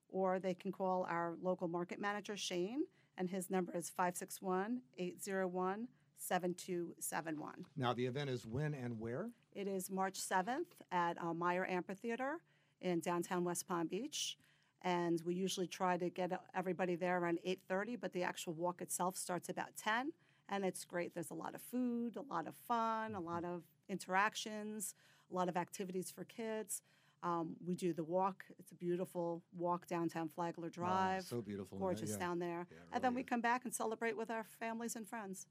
or 0.09 0.39
they 0.39 0.53
can 0.53 0.71
call 0.71 1.05
our 1.09 1.35
local 1.41 1.67
market 1.67 1.99
manager 1.99 2.35
Shane, 2.37 2.83
and 3.17 3.29
his 3.29 3.49
number 3.49 3.73
is 3.75 3.89
561 3.89 4.81
801 4.97 5.87
7271. 6.17 7.65
Now, 7.77 7.93
the 7.93 8.05
event 8.05 8.29
is 8.29 8.45
when 8.45 8.73
and 8.73 8.99
where? 8.99 9.29
It 9.53 9.67
is 9.67 9.89
March 9.91 10.19
7th 10.19 10.65
at 10.91 11.21
uh, 11.21 11.33
Meyer 11.33 11.65
Amphitheater 11.69 12.39
in 12.81 12.99
downtown 12.99 13.43
West 13.43 13.67
Palm 13.67 13.87
Beach. 13.87 14.37
And 14.85 15.19
we 15.25 15.33
usually 15.33 15.65
try 15.67 15.97
to 15.97 16.09
get 16.11 16.31
everybody 16.53 16.95
there 16.95 17.17
around 17.19 17.39
8.30, 17.45 17.99
but 17.99 18.13
the 18.13 18.21
actual 18.21 18.53
walk 18.53 18.81
itself 18.83 19.17
starts 19.17 19.49
about 19.49 19.75
10. 19.75 20.13
And 20.47 20.63
it's 20.63 20.85
great. 20.85 21.15
There's 21.15 21.31
a 21.31 21.35
lot 21.35 21.55
of 21.55 21.61
food, 21.61 22.15
a 22.17 22.21
lot 22.21 22.47
of 22.47 22.53
fun, 22.55 23.15
a 23.15 23.19
lot 23.19 23.43
of 23.43 23.63
interactions, 23.89 24.93
a 25.31 25.35
lot 25.35 25.49
of 25.49 25.57
activities 25.57 26.11
for 26.11 26.23
kids. 26.23 26.83
Um, 27.23 27.55
we 27.65 27.73
do 27.73 27.93
the 27.93 28.03
walk. 28.03 28.45
It's 28.59 28.71
a 28.71 28.75
beautiful 28.75 29.41
walk 29.57 29.87
downtown 29.87 30.29
Flagler 30.29 30.69
Drive. 30.69 31.23
so 31.23 31.41
beautiful. 31.41 31.79
Gorgeous 31.79 32.11
Yeah. 32.11 32.17
down 32.17 32.37
there. 32.37 32.67
Yeah, 32.69 32.77
it 32.77 32.83
and 32.93 33.03
then 33.03 33.13
really 33.13 33.23
we 33.23 33.27
come 33.27 33.41
back 33.41 33.65
and 33.65 33.73
celebrate 33.73 34.15
with 34.15 34.29
our 34.29 34.43
families 34.43 34.95
and 34.95 35.07
friends. 35.07 35.47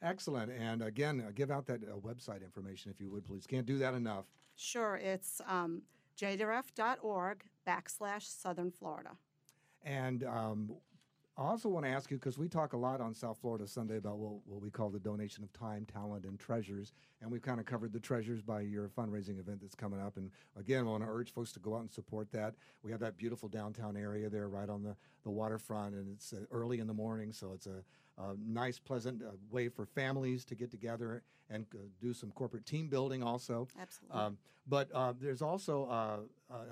Excellent. 0.00 0.50
And 0.50 0.80
again, 0.80 1.20
uh, 1.20 1.32
give 1.34 1.50
out 1.50 1.66
that 1.66 1.82
uh, 1.84 1.96
website 1.98 2.42
information 2.42 2.90
if 2.90 3.00
you 3.00 3.10
would, 3.10 3.26
please. 3.26 3.46
Can't 3.46 3.66
do 3.66 3.76
that 3.78 3.92
enough. 3.92 4.24
Sure, 4.56 4.96
it's 4.96 5.42
um, 5.46 5.82
jdrf.org 6.20 7.44
backslash 7.66 8.22
Southern 8.22 8.70
Florida. 8.70 9.10
And 9.84 10.24
um, 10.24 10.70
I 11.38 11.42
also 11.50 11.68
want 11.68 11.86
to 11.86 11.90
ask 11.92 12.10
you 12.10 12.16
because 12.16 12.36
we 12.36 12.48
talk 12.48 12.72
a 12.72 12.76
lot 12.76 13.00
on 13.00 13.14
South 13.14 13.38
Florida 13.40 13.64
Sunday 13.64 13.96
about 13.96 14.18
what, 14.18 14.44
what 14.44 14.60
we 14.60 14.70
call 14.70 14.88
the 14.88 14.98
donation 14.98 15.44
of 15.44 15.52
time, 15.52 15.86
talent, 15.86 16.24
and 16.24 16.36
treasures. 16.36 16.92
And 17.22 17.30
we've 17.30 17.42
kind 17.42 17.60
of 17.60 17.66
covered 17.66 17.92
the 17.92 18.00
treasures 18.00 18.42
by 18.42 18.62
your 18.62 18.88
fundraising 18.88 19.38
event 19.38 19.60
that's 19.60 19.76
coming 19.76 20.00
up. 20.00 20.16
And 20.16 20.32
again, 20.58 20.80
I 20.80 20.90
want 20.90 21.04
to 21.04 21.08
urge 21.08 21.32
folks 21.32 21.52
to 21.52 21.60
go 21.60 21.76
out 21.76 21.82
and 21.82 21.90
support 21.92 22.32
that. 22.32 22.54
We 22.82 22.90
have 22.90 22.98
that 23.00 23.16
beautiful 23.16 23.48
downtown 23.48 23.96
area 23.96 24.28
there 24.28 24.48
right 24.48 24.68
on 24.68 24.82
the, 24.82 24.96
the 25.22 25.30
waterfront, 25.30 25.94
and 25.94 26.08
it's 26.12 26.32
uh, 26.32 26.38
early 26.50 26.80
in 26.80 26.88
the 26.88 26.94
morning, 26.94 27.32
so 27.32 27.52
it's 27.54 27.66
a, 27.68 27.84
a 28.20 28.34
nice, 28.44 28.80
pleasant 28.80 29.22
uh, 29.22 29.30
way 29.48 29.68
for 29.68 29.86
families 29.86 30.44
to 30.46 30.56
get 30.56 30.72
together 30.72 31.22
and 31.50 31.66
uh, 31.72 31.78
do 32.00 32.12
some 32.12 32.32
corporate 32.32 32.66
team 32.66 32.88
building 32.88 33.22
also. 33.22 33.68
Absolutely. 33.80 34.20
Um, 34.20 34.38
but 34.66 34.90
uh, 34.92 35.12
there's 35.20 35.40
also 35.40 35.84
a- 35.84 36.18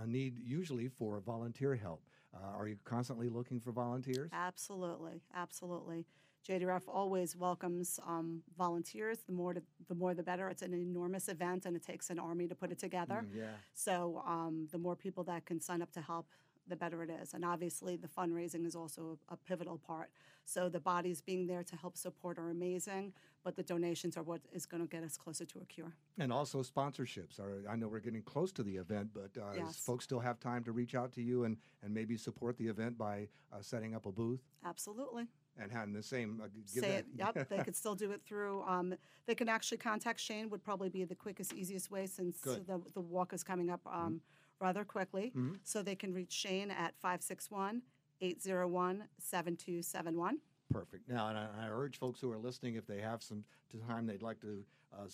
a 0.02 0.06
need 0.06 0.38
usually 0.44 0.88
for 0.88 1.20
volunteer 1.20 1.76
help. 1.76 2.02
Uh, 2.35 2.59
are 2.59 2.68
you 2.68 2.76
constantly 2.85 3.28
looking 3.28 3.61
for 3.61 3.73
volunteers? 3.73 4.30
Absolutely, 4.33 5.23
absolutely. 5.35 6.06
JDRF 6.47 6.83
always 6.87 7.37
welcomes 7.37 7.99
um, 8.06 8.42
volunteers. 8.56 9.18
The 9.26 9.33
more, 9.33 9.54
to, 9.54 9.62
the 9.88 9.95
more, 9.95 10.14
the 10.14 10.23
better. 10.23 10.49
It's 10.49 10.62
an 10.62 10.75
enormous 10.75 11.28
event, 11.28 11.66
and 11.66 11.75
it 11.75 11.83
takes 11.85 12.11
an 12.11 12.18
army 12.18 12.47
to 12.47 12.54
put 12.54 12.71
it 12.71 12.78
together. 12.78 13.25
Mm, 13.26 13.37
yeah. 13.37 13.45
So 13.75 14.23
um, 14.26 14.68
the 14.71 14.78
more 14.78 14.95
people 14.95 15.25
that 15.25 15.45
can 15.45 15.61
sign 15.61 15.83
up 15.83 15.90
to 15.92 16.00
help, 16.00 16.26
the 16.68 16.76
better 16.76 17.02
it 17.02 17.11
is. 17.11 17.35
And 17.35 17.44
obviously, 17.44 17.96
the 17.96 18.08
fundraising 18.08 18.66
is 18.66 18.75
also 18.75 19.18
a, 19.28 19.37
pivotal 19.37 19.78
part. 19.78 20.11
So 20.44 20.68
the 20.68 20.80
bodies 20.80 21.20
being 21.20 21.46
there 21.46 21.62
to 21.62 21.76
help 21.76 21.96
support 21.96 22.38
are 22.38 22.50
amazing, 22.50 23.12
but 23.44 23.54
the 23.54 23.62
donations 23.62 24.16
are 24.16 24.23
what 24.23 24.40
is 24.52 24.66
going 24.66 24.82
to 24.82 24.88
get 24.88 25.04
us 25.04 25.16
closer 25.16 25.44
to 25.44 25.61
a 25.61 25.64
cure. 25.64 25.92
And 26.18 26.32
also 26.32 26.62
sponsorships. 26.62 27.38
Are, 27.38 27.62
I 27.70 27.76
know 27.76 27.87
we're 27.88 28.00
getting 28.00 28.23
close 28.23 28.50
to 28.52 28.62
the 28.62 28.76
event, 28.76 29.11
but 29.14 29.40
uh, 29.40 29.52
Yes. 29.56 29.76
folks 29.76 30.04
still 30.04 30.18
have 30.20 30.40
time 30.40 30.64
to 30.64 30.73
reach 30.73 30.94
out 30.94 31.12
to 31.12 31.23
you 31.23 31.44
and, 31.44 31.56
and 31.82 31.94
maybe 31.94 32.16
support 32.16 32.56
the 32.58 32.66
event 32.66 32.99
by 32.99 33.28
uh, 33.52 33.56
setting 33.61 33.94
up 33.94 34.06
a 34.06 34.12
booth 34.12 34.40
Absolutely. 34.64 35.26
and 35.61 35.70
having 35.70 35.94
the 35.94 36.02
same? 36.02 36.40
Uh, 36.42 36.49
give 36.75 36.82
Say 36.85 36.90
that- 36.90 36.99
it. 36.99 37.06
Yep. 37.37 37.49
they 37.50 37.58
could 37.58 37.76
still 37.76 37.94
do 37.94 38.11
it 38.11 38.23
through. 38.25 38.62
Um, 38.62 38.94
they 39.26 39.35
can 39.35 39.49
actually 39.49 39.78
contact 39.78 40.18
Shane. 40.20 40.49
Would 40.50 40.64
probably 40.64 40.88
be 40.88 41.04
the 41.04 41.14
quickest, 41.14 41.52
easiest 41.52 41.90
way 41.90 42.06
since 42.06 42.38
Good. 42.38 42.66
the 42.66 42.80
the 42.94 43.00
walk 43.00 43.32
is 43.32 43.42
coming 43.44 43.70
up 43.70 43.80
um, 43.87 44.20
rather 44.60 44.84
quickly. 44.84 45.32
So 45.64 45.82
they 45.82 45.94
can 45.94 46.12
reach 46.12 46.32
Shane 46.32 46.70
at 46.70 46.94
561 46.96 47.82
801 48.20 49.04
7271. 49.18 50.38
Perfect. 50.72 51.08
Now, 51.08 51.28
and 51.28 51.38
I, 51.38 51.46
I 51.62 51.68
urge 51.70 51.98
folks 51.98 52.20
who 52.20 52.30
are 52.32 52.38
listening, 52.38 52.75
if 52.75 52.86
they 52.86 53.00
have 53.00 53.22
some 53.22 53.44
time 53.88 54.06
they'd 54.06 54.22
like 54.22 54.40
to 54.40 54.64
uh, 54.92 55.04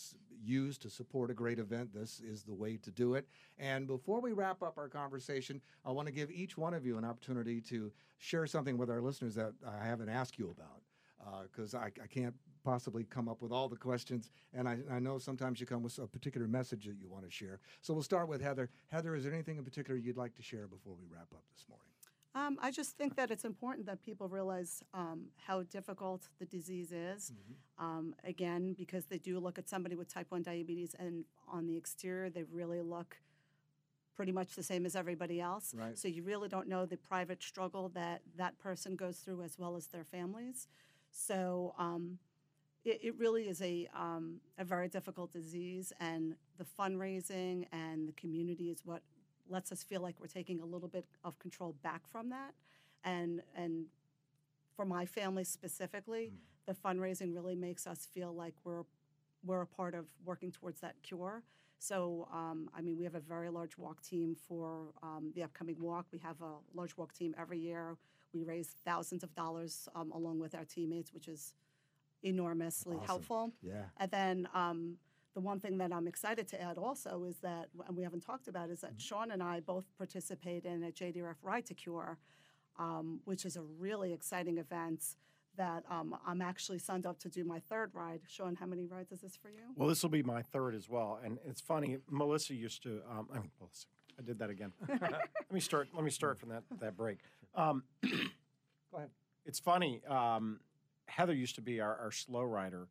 use 0.43 0.79
to 0.79 0.89
support 0.89 1.31
a 1.31 1.35
great 1.35 1.59
event, 1.59 1.93
this 1.93 2.21
is 2.21 2.43
the 2.43 2.55
way 2.55 2.77
to 2.79 2.91
do 2.91 3.15
it. 3.15 3.27
And 3.59 3.87
before 3.87 4.21
we 4.21 4.33
wrap 4.33 4.63
up 4.63 4.79
our 4.79 4.89
conversation, 4.89 5.61
I 5.85 5.91
want 5.91 6.07
to 6.07 6.13
give 6.13 6.31
each 6.31 6.57
one 6.57 6.75
of 6.75 6.87
you 6.87 6.97
an 6.97 7.05
opportunity 7.05 7.61
to 7.63 7.93
share 8.19 8.47
something 8.47 8.79
with 8.79 8.89
our 8.89 9.01
listeners 9.01 9.35
that 9.35 9.53
I 9.67 9.85
haven't 9.85 10.09
asked 10.09 10.39
you 10.39 10.55
about. 10.57 10.83
Because 11.45 11.75
I, 11.75 11.91
I 12.03 12.07
can't 12.09 12.35
possibly 12.65 13.05
come 13.05 13.29
up 13.29 13.43
with 13.43 13.53
all 13.53 13.69
the 13.69 13.77
questions, 13.77 14.31
and 14.55 14.69
I, 14.69 14.79
I 14.91 14.99
know 14.99 15.19
sometimes 15.19 15.61
you 15.61 15.67
come 15.67 15.83
with 15.83 15.99
a 15.99 16.07
particular 16.07 16.47
message 16.47 16.87
that 16.87 16.97
you 17.01 17.09
want 17.09 17.25
to 17.25 17.31
share. 17.31 17.61
So 17.81 17.95
we'll 17.95 18.03
start 18.03 18.29
with 18.29 18.41
Heather. 18.41 18.71
Heather, 18.89 19.15
is 19.15 19.25
there 19.25 19.33
anything 19.33 19.59
in 19.59 19.65
particular 19.65 19.99
you'd 19.99 20.17
like 20.17 20.35
to 20.37 20.43
share 20.43 20.67
before 20.67 20.95
we 20.95 21.07
wrap 21.13 21.29
up 21.33 21.43
this 21.55 21.65
morning? 21.69 21.87
Um, 22.35 22.59
I 22.63 22.71
just 22.71 22.97
think 22.97 23.17
that 23.17 23.31
it's 23.31 23.45
important 23.45 23.87
that 23.87 24.03
people 24.03 24.27
realize 24.29 24.83
um, 24.95 25.27
how 25.37 25.65
difficult 25.65 26.29
the 26.39 26.47
disease 26.47 26.91
is. 26.91 27.33
Um, 27.79 28.15
again, 28.25 28.75
because 28.79 29.05
they 29.05 29.19
do 29.19 29.39
look 29.39 29.59
at 29.59 29.69
somebody 29.69 29.97
with 29.97 30.09
type 30.09 30.31
1 30.31 30.43
diabetes, 30.43 30.95
and 30.99 31.25
on 31.47 31.67
the 31.67 31.77
exterior, 31.77 32.31
they 32.31 32.45
really 32.45 32.81
look 32.81 33.19
pretty 34.17 34.33
much 34.33 34.55
the 34.55 34.63
same 34.63 34.87
as 34.87 34.97
everybody 34.97 35.41
else. 35.41 35.75
Right. 35.77 35.99
So 35.99 36.09
you 36.09 36.23
really 36.23 36.49
don't 36.49 36.69
know 36.69 36.87
the 36.87 36.97
private 36.97 37.43
struggle 37.43 37.91
that 37.91 38.23
that 38.37 38.59
person 38.59 38.97
goes 38.97 39.19
through 39.19 39.43
as 39.43 39.59
well 39.59 39.77
as 39.77 39.87
their 39.89 40.05
families. 40.05 40.69
So 41.11 41.75
um, 41.79 42.19
it, 42.85 43.01
it 43.03 43.19
really 43.19 43.45
is 43.49 43.61
a, 43.63 43.89
um, 43.95 44.41
a 44.59 44.65
very 44.65 44.89
difficult 44.89 45.33
disease, 45.33 45.93
and 46.01 46.35
the 46.59 46.65
fundraising 46.65 47.67
and 47.73 48.09
the 48.09 48.13
community 48.13 48.71
is 48.71 48.85
what 48.85 49.03
lets 49.49 49.73
us 49.73 49.83
feel 49.83 50.01
like 50.01 50.17
we're 50.21 50.27
taking 50.27 50.61
a 50.61 50.65
little 50.65 50.89
bit 50.89 51.05
of 51.25 51.39
control 51.39 51.75
back 51.83 52.07
from 52.07 52.31
that. 52.31 52.55
And, 53.05 53.43
and 53.57 53.87
for 54.77 54.85
my 54.85 55.05
family 55.05 55.45
specifically, 55.45 56.33
the 56.67 56.75
fundraising 56.75 57.35
really 57.35 57.57
makes 57.57 57.87
us 57.87 58.07
feel 58.13 58.33
like 58.33 58.55
we're, 58.65 58.85
we're 59.45 59.63
a 59.63 59.67
part 59.67 59.95
of 59.95 60.07
working 60.25 60.53
towards 60.53 60.81
that 60.81 60.95
cure. 61.03 61.43
So, 61.79 62.29
um, 62.33 62.71
I 62.77 62.81
mean, 62.81 62.97
we 62.97 63.05
have 63.05 63.17
a 63.17 63.21
very 63.21 63.51
large 63.51 63.77
walk 63.77 64.01
team 64.03 64.37
for 64.49 64.93
um, 65.03 65.33
the 65.35 65.43
upcoming 65.43 65.77
walk. 65.81 66.07
We 66.13 66.19
have 66.21 66.41
a 66.41 66.53
large 66.75 66.97
walk 66.97 67.13
team 67.13 67.35
every 67.37 67.59
year. 67.59 67.97
We 68.33 68.45
raise 68.45 68.69
thousands 68.85 69.25
of 69.25 69.35
dollars 69.35 69.89
um, 69.97 70.13
along 70.13 70.39
with 70.39 70.55
our 70.55 70.65
teammates, 70.65 71.13
which 71.13 71.27
is 71.27 71.55
enormously 72.23 72.97
Awesome. 72.97 73.07
helpful. 73.07 73.53
Yeah. 73.63 73.85
And 73.99 74.11
then 74.11 74.49
um, 74.55 74.97
the 75.35 75.41
one 75.41 75.61
thing 75.61 75.79
that 75.79 75.93
I'm 75.93 76.07
excited 76.07 76.49
to 76.49 76.61
add 76.61 76.79
also 76.79 77.25
is 77.25 77.37
that, 77.39 77.69
and 77.87 77.97
we 77.97 78.03
haven't 78.03 78.21
talked 78.23 78.49
about, 78.49 78.71
is 78.71 78.81
that 78.81 78.93
Sean 78.99 79.31
and 79.31 79.43
I 79.43 79.61
both 79.61 79.87
participate 79.97 80.65
in 80.65 80.85
a 80.85 80.91
JDRF 80.91 81.37
Ride 81.43 81.67
to 81.67 81.75
Cure, 81.75 82.19
um, 82.79 83.21
which 83.25 83.45
is 83.45 83.57
a 83.57 83.63
really 83.63 84.13
exciting 84.13 84.59
event 84.59 85.05
that 85.57 85.85
um, 85.91 86.17
I'm 86.27 86.41
actually 86.41 86.79
signed 86.79 87.05
up 87.05 87.19
to 87.21 87.29
do 87.29 87.45
my 87.45 87.61
third 87.61 87.91
ride. 87.95 88.21
Sean, 88.27 88.57
how 88.57 88.65
many 88.67 88.87
rides 88.87 89.13
is 89.13 89.21
this 89.21 89.37
for 89.37 89.51
you? 89.51 89.61
Well, 89.77 89.89
this 89.89 90.03
will 90.03 90.09
be 90.11 90.23
my 90.23 90.41
third 90.41 90.75
as 90.75 90.89
well, 90.89 91.19
and 91.23 91.39
it's 91.47 91.61
funny. 91.61 91.99
Melissa 92.11 92.55
used 92.55 92.83
to. 92.85 93.01
Um, 93.11 93.29
I 93.31 93.39
mean, 93.39 93.51
Melissa. 93.61 93.87
I 94.19 94.23
did 94.23 94.39
that 94.41 94.51
again. 94.51 94.73
let 94.89 95.53
me 95.53 95.61
start. 95.61 95.89
Let 95.95 96.05
me 96.05 96.11
start 96.11 96.39
from 96.39 96.51
that 96.51 96.63
that 96.81 96.97
break. 96.97 97.19
Um, 97.55 97.83
Go 98.03 98.97
ahead. 98.97 99.11
it's 99.45 99.59
funny. 99.59 100.03
Um, 100.09 100.61
Heather 101.13 101.35
used 101.35 101.55
to 101.57 101.61
be 101.61 101.81
our, 101.81 101.97
our 101.99 102.11
slow 102.11 102.43
rider, 102.43 102.89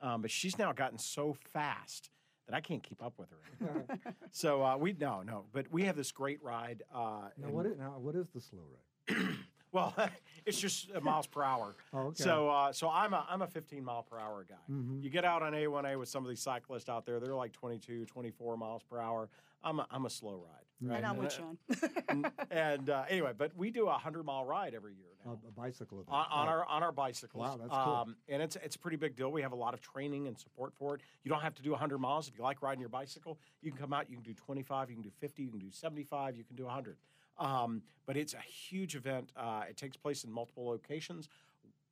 um, 0.00 0.22
but 0.22 0.30
she's 0.30 0.58
now 0.58 0.72
gotten 0.72 0.98
so 0.98 1.34
fast 1.52 2.10
that 2.46 2.54
I 2.54 2.60
can't 2.60 2.82
keep 2.82 3.02
up 3.02 3.14
with 3.18 3.28
her. 3.30 3.84
so 4.30 4.62
uh, 4.62 4.76
we 4.76 4.94
no 4.98 5.22
no, 5.22 5.44
but 5.52 5.66
we 5.72 5.84
have 5.84 5.96
this 5.96 6.12
great 6.12 6.42
ride. 6.42 6.82
Uh, 6.94 7.28
Now, 7.36 7.48
what 7.48 7.66
is, 7.66 7.76
now, 7.78 7.94
what 7.98 8.14
is 8.14 8.26
the 8.34 8.40
slow 8.40 8.60
ride? 9.08 9.16
well, 9.72 9.94
it's 10.46 10.60
just 10.60 10.90
uh, 10.94 11.00
miles 11.00 11.26
per 11.26 11.42
hour. 11.42 11.74
Oh, 11.92 11.98
okay. 12.08 12.22
So, 12.22 12.48
uh, 12.48 12.72
so 12.72 12.88
I'm 12.90 13.12
a 13.12 13.26
I'm 13.28 13.42
a 13.42 13.46
15 13.46 13.82
mile 13.84 14.02
per 14.02 14.18
hour 14.18 14.44
guy. 14.48 14.54
Mhm. 14.72 15.02
You 15.02 15.10
get 15.10 15.24
out 15.24 15.42
on 15.42 15.52
A1A 15.52 15.98
with 15.98 16.08
some 16.08 16.22
of 16.22 16.28
these 16.28 16.40
cyclists 16.40 16.88
out 16.88 17.04
there; 17.06 17.18
they're 17.18 17.34
like 17.34 17.52
22, 17.52 18.04
24 18.06 18.56
miles 18.56 18.82
per 18.82 18.98
hour. 19.00 19.28
I'm 19.64 19.80
a, 19.80 19.86
I'm 19.90 20.04
a 20.06 20.10
slow 20.10 20.34
ride. 20.36 20.63
Right? 20.80 20.96
And 20.98 21.06
I'm 21.06 21.16
with 21.16 21.26
uh, 21.28 21.30
Sean. 21.30 21.58
and, 22.08 22.30
and, 22.50 22.90
uh, 22.90 23.04
anyway, 23.08 23.32
but 23.36 23.56
we 23.56 23.70
do 23.70 23.86
a 23.88 23.92
hundred 23.92 24.24
mile 24.24 24.44
ride 24.44 24.74
every 24.74 24.94
year 24.94 25.06
now. 25.24 25.38
a 25.46 25.50
bicycle 25.52 25.98
event. 26.00 26.10
On, 26.10 26.26
on 26.30 26.46
Right. 26.46 26.52
our 26.52 26.66
on 26.66 26.82
our 26.82 26.92
bicycles. 26.92 27.40
Wow, 27.40 27.56
that's 27.56 27.70
cool. 27.70 27.94
Um, 27.94 28.16
and 28.28 28.42
it's 28.42 28.56
it's 28.56 28.76
a 28.76 28.78
pretty 28.78 28.96
big 28.96 29.16
deal. 29.16 29.30
We 29.32 29.42
have 29.42 29.52
a 29.52 29.56
lot 29.56 29.72
of 29.74 29.80
training 29.80 30.26
and 30.26 30.38
support 30.38 30.74
for 30.74 30.96
it. 30.96 31.00
You 31.22 31.30
don't 31.30 31.40
have 31.40 31.54
to 31.54 31.62
do 31.62 31.70
100 31.70 31.98
miles 31.98 32.28
if 32.28 32.36
you 32.36 32.42
like 32.42 32.60
riding 32.60 32.80
your 32.80 32.88
bicycle. 32.90 33.38
You 33.62 33.70
can 33.70 33.80
come 33.80 33.92
out. 33.92 34.10
You 34.10 34.16
can 34.16 34.24
do 34.24 34.34
25. 34.34 34.90
You 34.90 34.96
can 34.96 35.02
do 35.02 35.10
50. 35.20 35.42
You 35.42 35.50
can 35.50 35.58
do 35.60 35.70
75. 35.70 36.36
You 36.36 36.44
can 36.44 36.56
do 36.56 36.64
100. 36.64 36.96
Um, 37.38 37.82
but 38.06 38.16
it's 38.16 38.34
a 38.34 38.38
huge 38.40 38.94
event. 38.96 39.32
Uh, 39.36 39.62
it 39.68 39.76
takes 39.76 39.96
place 39.96 40.24
in 40.24 40.30
multiple 40.30 40.66
locations. 40.66 41.28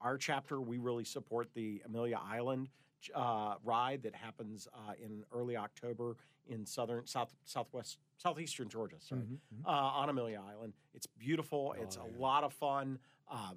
Our 0.01 0.19
chapter, 0.19 0.61
we 0.61 0.79
really 0.79 1.05
support 1.05 1.49
the 1.55 1.81
Amelia 1.87 2.19
Island 2.23 2.69
uh, 3.15 3.55
ride 3.65 4.03
that 4.03 4.15
happens 4.15 4.69
uh, 4.75 4.93
in 5.03 5.25
early 5.33 5.57
October 5.57 6.17
in 6.49 6.67
southern 6.67 7.07
south 7.07 7.35
southwest 7.45 7.99
southeastern 8.17 8.69
Georgia. 8.69 8.97
Sorry, 9.01 9.23
Mhm, 9.23 9.39
uh, 9.65 9.69
on 9.69 10.09
Amelia 10.09 10.41
Island. 10.41 10.75
It's 10.95 11.07
beautiful. 11.07 11.73
It's 11.79 11.97
Oh, 11.97 12.05
a 12.05 12.11
yeah. 12.11 12.19
lot 12.19 12.45
of 12.45 12.53
fun. 12.53 12.99
Uh, 13.29 13.55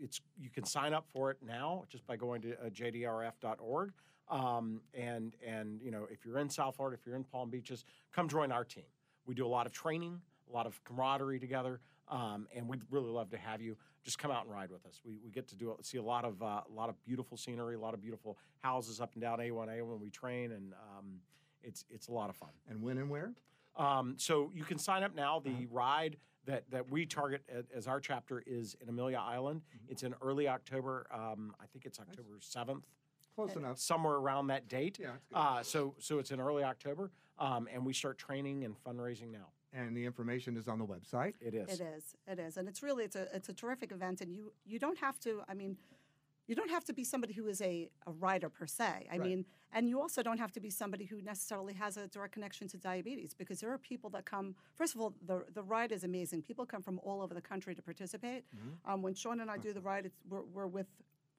it's 0.00 0.20
you 0.38 0.50
can 0.50 0.64
sign 0.64 0.92
up 0.94 1.06
for 1.12 1.30
it 1.30 1.38
now 1.42 1.84
just 1.88 2.06
by 2.06 2.16
going 2.16 2.40
to 2.42 2.52
uh, 2.60 2.68
jdrf.org. 2.70 3.92
Um, 4.30 4.82
and 4.92 5.34
and 5.44 5.80
you 5.80 5.90
know 5.90 6.06
if 6.10 6.24
you're 6.24 6.38
in 6.38 6.50
South 6.50 6.76
Florida, 6.76 6.96
if 7.00 7.06
you're 7.06 7.16
in 7.16 7.24
Palm 7.24 7.48
Beaches, 7.50 7.84
come 8.12 8.28
join 8.28 8.52
our 8.52 8.64
team. 8.64 8.84
We 9.24 9.34
do 9.34 9.46
a 9.46 9.48
lot 9.48 9.66
of 9.66 9.72
training, 9.72 10.20
a 10.50 10.52
lot 10.54 10.66
of 10.66 10.82
camaraderie 10.84 11.38
together, 11.38 11.80
um, 12.08 12.46
and 12.54 12.68
we'd 12.68 12.82
really 12.90 13.10
love 13.10 13.30
to 13.30 13.38
have 13.38 13.60
you 13.62 13.76
just 14.04 14.18
come 14.18 14.30
out 14.30 14.44
and 14.44 14.52
ride 14.52 14.70
with 14.70 14.84
us. 14.86 15.00
We, 15.04 15.18
we 15.24 15.30
get 15.30 15.48
to 15.48 15.54
do 15.56 15.76
see 15.82 15.98
a 15.98 16.02
lot 16.02 16.24
of 16.24 16.42
uh, 16.42 16.62
a 16.68 16.74
lot 16.74 16.88
of 16.88 17.02
beautiful 17.04 17.36
scenery, 17.36 17.74
a 17.74 17.80
lot 17.80 17.94
of 17.94 18.00
beautiful 18.00 18.38
houses 18.60 19.00
up 19.00 19.10
and 19.14 19.22
down 19.22 19.38
A1A 19.38 19.82
when 19.86 20.00
we 20.00 20.10
train, 20.10 20.52
and 20.52 20.72
um, 20.74 21.20
it's 21.62 21.84
it's 21.90 22.08
a 22.08 22.12
lot 22.12 22.30
of 22.30 22.36
fun. 22.36 22.50
And 22.68 22.82
when 22.82 22.98
and 22.98 23.10
where? 23.10 23.32
Um, 23.76 24.14
so 24.18 24.50
you 24.54 24.64
can 24.64 24.78
sign 24.78 25.02
up 25.02 25.14
now. 25.14 25.40
The 25.40 25.66
ride 25.70 26.16
that, 26.46 26.64
that 26.70 26.90
we 26.90 27.06
target 27.06 27.42
as 27.74 27.86
our 27.86 28.00
chapter 28.00 28.42
is 28.46 28.76
in 28.80 28.88
Amelia 28.88 29.18
Island. 29.18 29.60
It's 29.88 30.02
in 30.02 30.14
early 30.22 30.48
October. 30.48 31.06
Um, 31.12 31.54
I 31.60 31.66
think 31.66 31.84
it's 31.84 32.00
October 32.00 32.38
seventh, 32.40 32.84
Close 33.36 33.54
enough. 33.54 33.78
somewhere 33.78 34.14
around 34.14 34.48
that 34.48 34.68
date. 34.68 34.98
Yeah, 35.00 35.10
it's 35.16 35.26
good. 35.28 35.36
Uh, 35.38 35.62
so 35.62 35.94
so 35.98 36.18
it's 36.18 36.30
in 36.30 36.40
early 36.40 36.64
October, 36.64 37.10
um, 37.38 37.68
and 37.72 37.84
we 37.84 37.92
start 37.92 38.18
training 38.18 38.64
and 38.64 38.74
fundraising 38.82 39.30
now. 39.30 39.48
And 39.72 39.96
the 39.96 40.04
information 40.04 40.56
is 40.56 40.68
on 40.68 40.78
the 40.78 40.86
website. 40.86 41.34
It 41.40 41.54
is. 41.54 41.80
It 41.80 41.84
is. 41.96 42.04
It 42.26 42.38
is, 42.38 42.56
and 42.56 42.68
it's 42.68 42.82
really 42.82 43.04
it's 43.04 43.16
a 43.16 43.28
it's 43.34 43.48
a 43.48 43.52
terrific 43.54 43.92
event, 43.92 44.20
and 44.20 44.32
you 44.32 44.52
you 44.64 44.78
don't 44.78 44.98
have 44.98 45.18
to. 45.20 45.42
I 45.48 45.54
mean, 45.54 45.76
you 46.46 46.54
don't 46.54 46.70
have 46.70 46.84
to 46.84 46.92
be 46.92 47.04
somebody 47.04 47.34
who 47.34 47.46
is 47.48 47.60
a, 47.60 47.90
a 48.06 48.10
rider 48.12 48.48
per 48.48 48.66
se. 48.66 48.84
I 48.84 49.18
Right. 49.18 49.20
mean, 49.20 49.44
and 49.72 49.86
you 49.88 50.00
also 50.00 50.22
don't 50.22 50.38
have 50.38 50.52
to 50.52 50.60
be 50.60 50.70
somebody 50.70 51.04
who 51.04 51.20
necessarily 51.20 51.74
has 51.74 51.98
a 51.98 52.08
direct 52.08 52.32
connection 52.32 52.68
to 52.68 52.78
diabetes 52.78 53.34
because 53.34 53.60
there 53.60 53.70
are 53.72 53.78
people 53.78 54.08
that 54.10 54.24
come. 54.24 54.54
First 54.74 54.94
of 54.94 55.00
all, 55.00 55.14
the 55.26 55.44
the 55.52 55.62
ride 55.62 55.92
is 55.92 56.04
amazing. 56.04 56.42
People 56.42 56.64
come 56.66 56.82
from 56.82 56.98
all 57.02 57.20
over 57.20 57.34
the 57.34 57.42
country 57.42 57.74
to 57.74 57.82
participate. 57.82 58.44
Um, 58.86 59.02
when 59.02 59.14
Sean 59.14 59.40
and 59.40 59.50
I 59.50 59.58
do 59.58 59.72
the 59.72 59.82
ride, 59.82 60.06
it's, 60.06 60.20
we're, 60.28 60.42
we're 60.54 60.66
with 60.66 60.86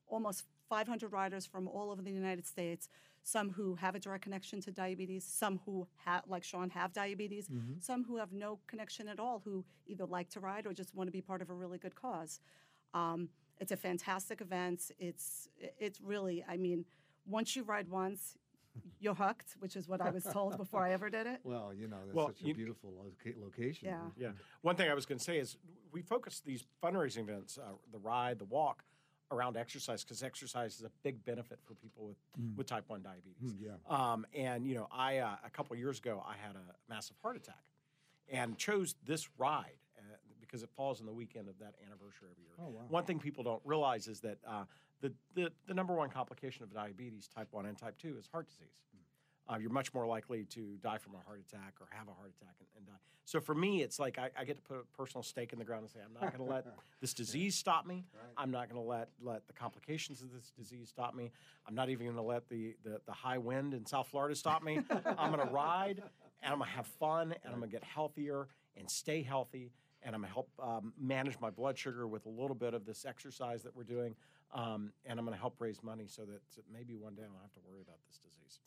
almost 0.08 0.44
500 0.70 1.12
riders 1.12 1.46
from 1.46 1.68
all 1.68 1.92
over 1.92 2.02
the 2.02 2.12
United 2.12 2.46
States. 2.46 2.90
Some 3.24 3.52
who 3.52 3.76
have 3.76 3.96
a 3.96 4.00
direct 4.00 4.24
connection 4.24 4.62
to 4.62 4.72
diabetes, 4.72 5.24
some 5.24 5.60
who 5.66 5.88
have, 6.06 6.24
like 6.28 6.44
Sean, 6.44 6.70
have 6.72 6.94
diabetes, 6.94 7.50
some 7.80 8.04
who 8.04 8.18
have 8.18 8.32
no 8.32 8.60
connection 8.68 9.08
at 9.08 9.20
all, 9.20 9.42
who 9.44 9.64
either 9.88 10.06
like 10.06 10.30
to 10.32 10.40
ride 10.40 10.66
or 10.66 10.74
just 10.74 10.96
want 10.96 11.08
to 11.08 11.12
be 11.12 11.22
part 11.22 11.42
of 11.42 11.50
a 11.50 11.54
really 11.54 11.78
good 11.78 11.96
cause. 11.96 12.40
Um, 12.94 13.30
it's 13.60 13.72
a 13.72 13.78
fantastic 13.78 14.42
event. 14.42 14.92
It's 15.00 15.50
it's 15.80 16.00
really, 16.02 16.44
I 16.48 16.58
mean, 16.58 16.86
once 17.28 17.56
you 17.56 17.64
ride 17.64 17.90
once, 17.90 18.38
you're 19.00 19.14
hooked, 19.16 19.56
which 19.60 19.76
is 19.76 19.88
what 19.88 20.02
I 20.02 20.10
was 20.10 20.24
told 20.24 20.58
before 20.58 20.82
I 20.82 20.94
ever 20.94 21.10
did 21.10 21.28
it. 21.28 21.42
Well, 21.44 21.74
you 21.74 21.88
know, 21.88 21.98
that's 22.06 22.16
Well, 22.16 22.28
such 22.28 22.42
a 22.42 22.46
you- 22.48 22.54
beautiful 22.56 22.94
loca- 22.94 23.38
location. 23.40 23.90
Yeah. 23.90 24.02
Yeah. 24.18 24.32
One 24.62 24.76
thing 24.76 24.90
I 24.90 24.94
was 24.94 25.06
going 25.06 25.18
to 25.20 25.24
say 25.24 25.38
is 25.38 25.58
we 25.92 26.02
focus 26.02 26.40
these 26.40 26.64
fundraising 26.82 27.20
events, 27.24 27.58
uh, 27.58 27.74
the 27.92 28.00
ride, 28.00 28.40
the 28.40 28.46
walk, 28.46 28.86
around 29.32 29.58
exercise 29.58 30.04
because 30.04 30.24
exercise 30.24 30.76
is 30.76 30.84
a 30.84 30.92
big 31.04 31.24
benefit 31.26 31.60
for 31.66 31.74
people 31.76 32.06
with, 32.06 32.18
with 32.56 32.68
type 32.68 32.86
1 32.88 33.02
diabetes. 33.02 33.54
Mm, 33.54 33.56
yeah. 33.62 33.72
Um, 33.90 34.26
and, 34.34 34.66
you 34.66 34.76
know, 34.76 34.88
I, 34.92 35.18
uh, 35.18 35.36
a 35.46 35.50
couple 35.50 35.76
years 35.76 36.00
ago, 36.00 36.24
I 36.28 36.36
had 36.46 36.56
a 36.56 36.94
massive 36.94 37.16
heart 37.22 37.36
attack 37.36 37.64
and 38.32 38.58
chose 38.58 38.96
this 39.06 39.30
ride 39.38 39.78
uh, 39.98 40.02
because 40.40 40.64
it 40.64 40.70
falls 40.76 41.00
on 41.00 41.06
the 41.06 41.14
weekend 41.14 41.48
of 41.48 41.58
that 41.60 41.76
anniversary 41.86 42.30
every 42.32 42.44
year. 42.44 42.54
Oh, 42.60 42.70
wow. 42.70 42.86
One 42.90 43.04
thing 43.04 43.20
people 43.20 43.44
don't 43.44 43.62
realize 43.66 44.08
is 44.08 44.20
that 44.22 44.38
uh, 44.48 44.64
the, 45.02 45.14
the, 45.36 45.52
the 45.68 45.74
number 45.74 45.94
one 45.94 46.10
complication 46.10 46.64
of 46.64 46.74
diabetes, 46.74 47.28
type 47.28 47.48
1 47.52 47.66
and 47.66 47.78
type 47.78 47.98
2, 47.98 48.18
is 48.20 48.28
heart 48.32 48.48
disease. 48.48 48.68
Uh, 49.50 49.58
you're 49.58 49.72
much 49.72 49.94
more 49.94 50.06
likely 50.06 50.44
to 50.44 50.78
die 50.84 50.98
from 51.00 51.16
a 51.16 51.20
heart 51.26 51.42
attack 51.48 51.74
or 51.82 51.88
have 51.90 52.08
a 52.08 52.14
heart 52.14 52.32
attack 52.40 52.56
and, 52.60 52.68
and 52.78 52.86
die. 52.86 53.00
So 53.26 53.40
for 53.40 53.56
me, 53.56 53.82
it's 53.82 54.00
like 54.00 54.18
I, 54.18 54.30
I 54.38 54.44
get 54.44 54.56
to 54.58 54.62
put 54.62 54.78
a 54.78 54.98
personal 54.98 55.24
stake 55.24 55.54
in 55.54 55.60
the 55.60 55.66
ground 55.66 55.84
and 55.84 55.90
say, 55.92 56.00
I'm 56.04 56.14
not 56.14 56.36
going 56.36 56.48
to 56.48 56.52
let 56.52 56.66
this 57.02 57.14
disease 57.14 57.56
stop 57.56 57.86
me. 57.86 58.06
I'm 58.38 58.52
not 58.52 58.70
going 58.70 58.82
to 58.82 58.88
let 58.88 59.10
let 59.22 59.48
the 59.48 59.54
complications 59.54 60.22
of 60.22 60.32
this 60.32 60.52
disease 60.58 60.90
stop 60.90 61.16
me. 61.16 61.32
I'm 61.68 61.76
not 61.76 61.90
even 61.90 62.06
going 62.06 62.18
to 62.18 62.24
let 62.24 62.48
the, 62.50 62.76
the 62.84 63.02
the 63.06 63.12
high 63.12 63.38
wind 63.38 63.74
in 63.74 63.86
South 63.86 64.08
Florida 64.08 64.36
stop 64.36 64.64
me. 64.64 64.82
I'm 65.18 65.32
going 65.32 65.46
to 65.48 65.54
ride 65.54 66.02
and 66.42 66.54
I'm 66.54 66.60
going 66.60 66.70
to 66.70 66.76
have 66.76 66.88
fun 66.88 67.34
and 67.44 67.54
I'm 67.54 67.60
going 67.60 67.70
to 67.70 67.76
get 67.76 67.84
healthier 67.84 68.48
and 68.78 68.90
stay 68.90 69.22
healthy 69.22 69.72
and 70.04 70.16
I'm 70.16 70.22
going 70.22 70.30
to 70.30 70.34
help 70.34 70.50
um, 70.62 70.94
manage 71.00 71.40
my 71.40 71.50
blood 71.50 71.78
sugar 71.78 72.08
with 72.08 72.26
a 72.26 72.30
little 72.30 72.56
bit 72.56 72.74
of 72.74 72.86
this 72.86 73.06
exercise 73.06 73.64
that 73.64 73.76
we're 73.76 73.84
doing. 73.84 74.16
Um, 74.54 74.92
and 75.06 75.20
I'm 75.20 75.26
going 75.26 75.36
to 75.36 75.40
help 75.40 75.56
raise 75.60 75.84
money 75.84 76.06
so 76.08 76.24
that 76.24 76.42
maybe 76.74 76.96
one 76.96 77.14
day 77.14 77.24
I 77.24 77.26
don't 77.26 77.42
have 77.42 77.54
to 77.54 77.60
worry 77.70 77.82
about 77.82 77.98
this 78.08 78.18
disease. 78.18 78.60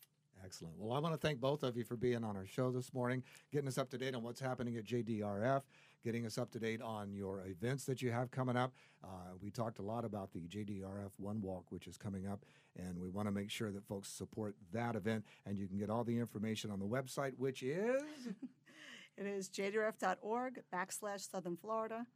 Excellent. 0.45 0.75
Well, 0.79 0.93
I 0.97 0.99
want 0.99 1.15
to 1.15 1.19
thank 1.19 1.41
both 1.41 1.63
of 1.63 1.77
you 1.77 1.85
for 1.85 1.97
being 1.97 2.25
on 2.25 2.37
our 2.37 2.47
show 2.47 2.71
this 2.71 2.93
morning, 2.93 3.23
getting 3.53 3.69
us 3.69 3.79
up 3.79 3.91
to 3.91 3.99
date 3.99 4.15
on 4.15 4.23
what's 4.23 4.41
happening 4.41 4.77
at 4.77 4.85
JDRF, 4.85 5.63
getting 6.05 6.27
us 6.27 6.37
up 6.37 6.51
to 6.53 6.59
date 6.59 6.83
on 6.83 7.13
your 7.13 7.43
events 7.47 7.85
that 7.85 8.03
you 8.03 8.11
have 8.11 8.31
coming 8.31 8.57
up. 8.57 8.73
Uh, 9.05 9.09
we 9.41 9.51
talked 9.51 9.79
a 9.79 9.83
lot 9.83 10.05
about 10.05 10.33
the 10.33 10.41
JDRF 10.49 11.11
One 11.19 11.41
Walk, 11.41 11.67
which 11.71 11.87
is 11.87 11.97
coming 11.97 12.27
up, 12.27 12.45
and 12.77 12.99
we 12.99 13.09
want 13.09 13.29
to 13.29 13.33
make 13.33 13.51
sure 13.51 13.71
that 13.71 13.87
folks 13.87 14.09
support 14.09 14.55
that 14.73 14.97
event. 14.97 15.25
And 15.47 15.59
you 15.59 15.69
can 15.69 15.79
get 15.79 15.91
all 15.91 16.03
the 16.05 16.19
information 16.19 16.71
on 16.71 16.79
the 16.81 16.87
website, 16.87 17.33
which 17.39 17.63
is 17.63 18.03
It 19.19 19.27
is 19.27 19.51
jdrf.org 19.51 20.63
backslash 20.75 21.31
Southern 21.31 21.57
Florida. 21.57 22.07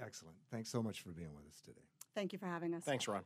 excellent. 0.00 0.36
Thanks 0.50 0.68
so 0.68 0.82
much 0.82 1.00
for 1.00 1.10
being 1.10 1.32
with 1.34 1.46
us 1.48 1.60
today. 1.64 1.80
Thank 2.14 2.32
you 2.32 2.38
for 2.38 2.46
having 2.46 2.74
us. 2.74 2.82
Thanks, 2.82 3.06
Ron. 3.08 3.22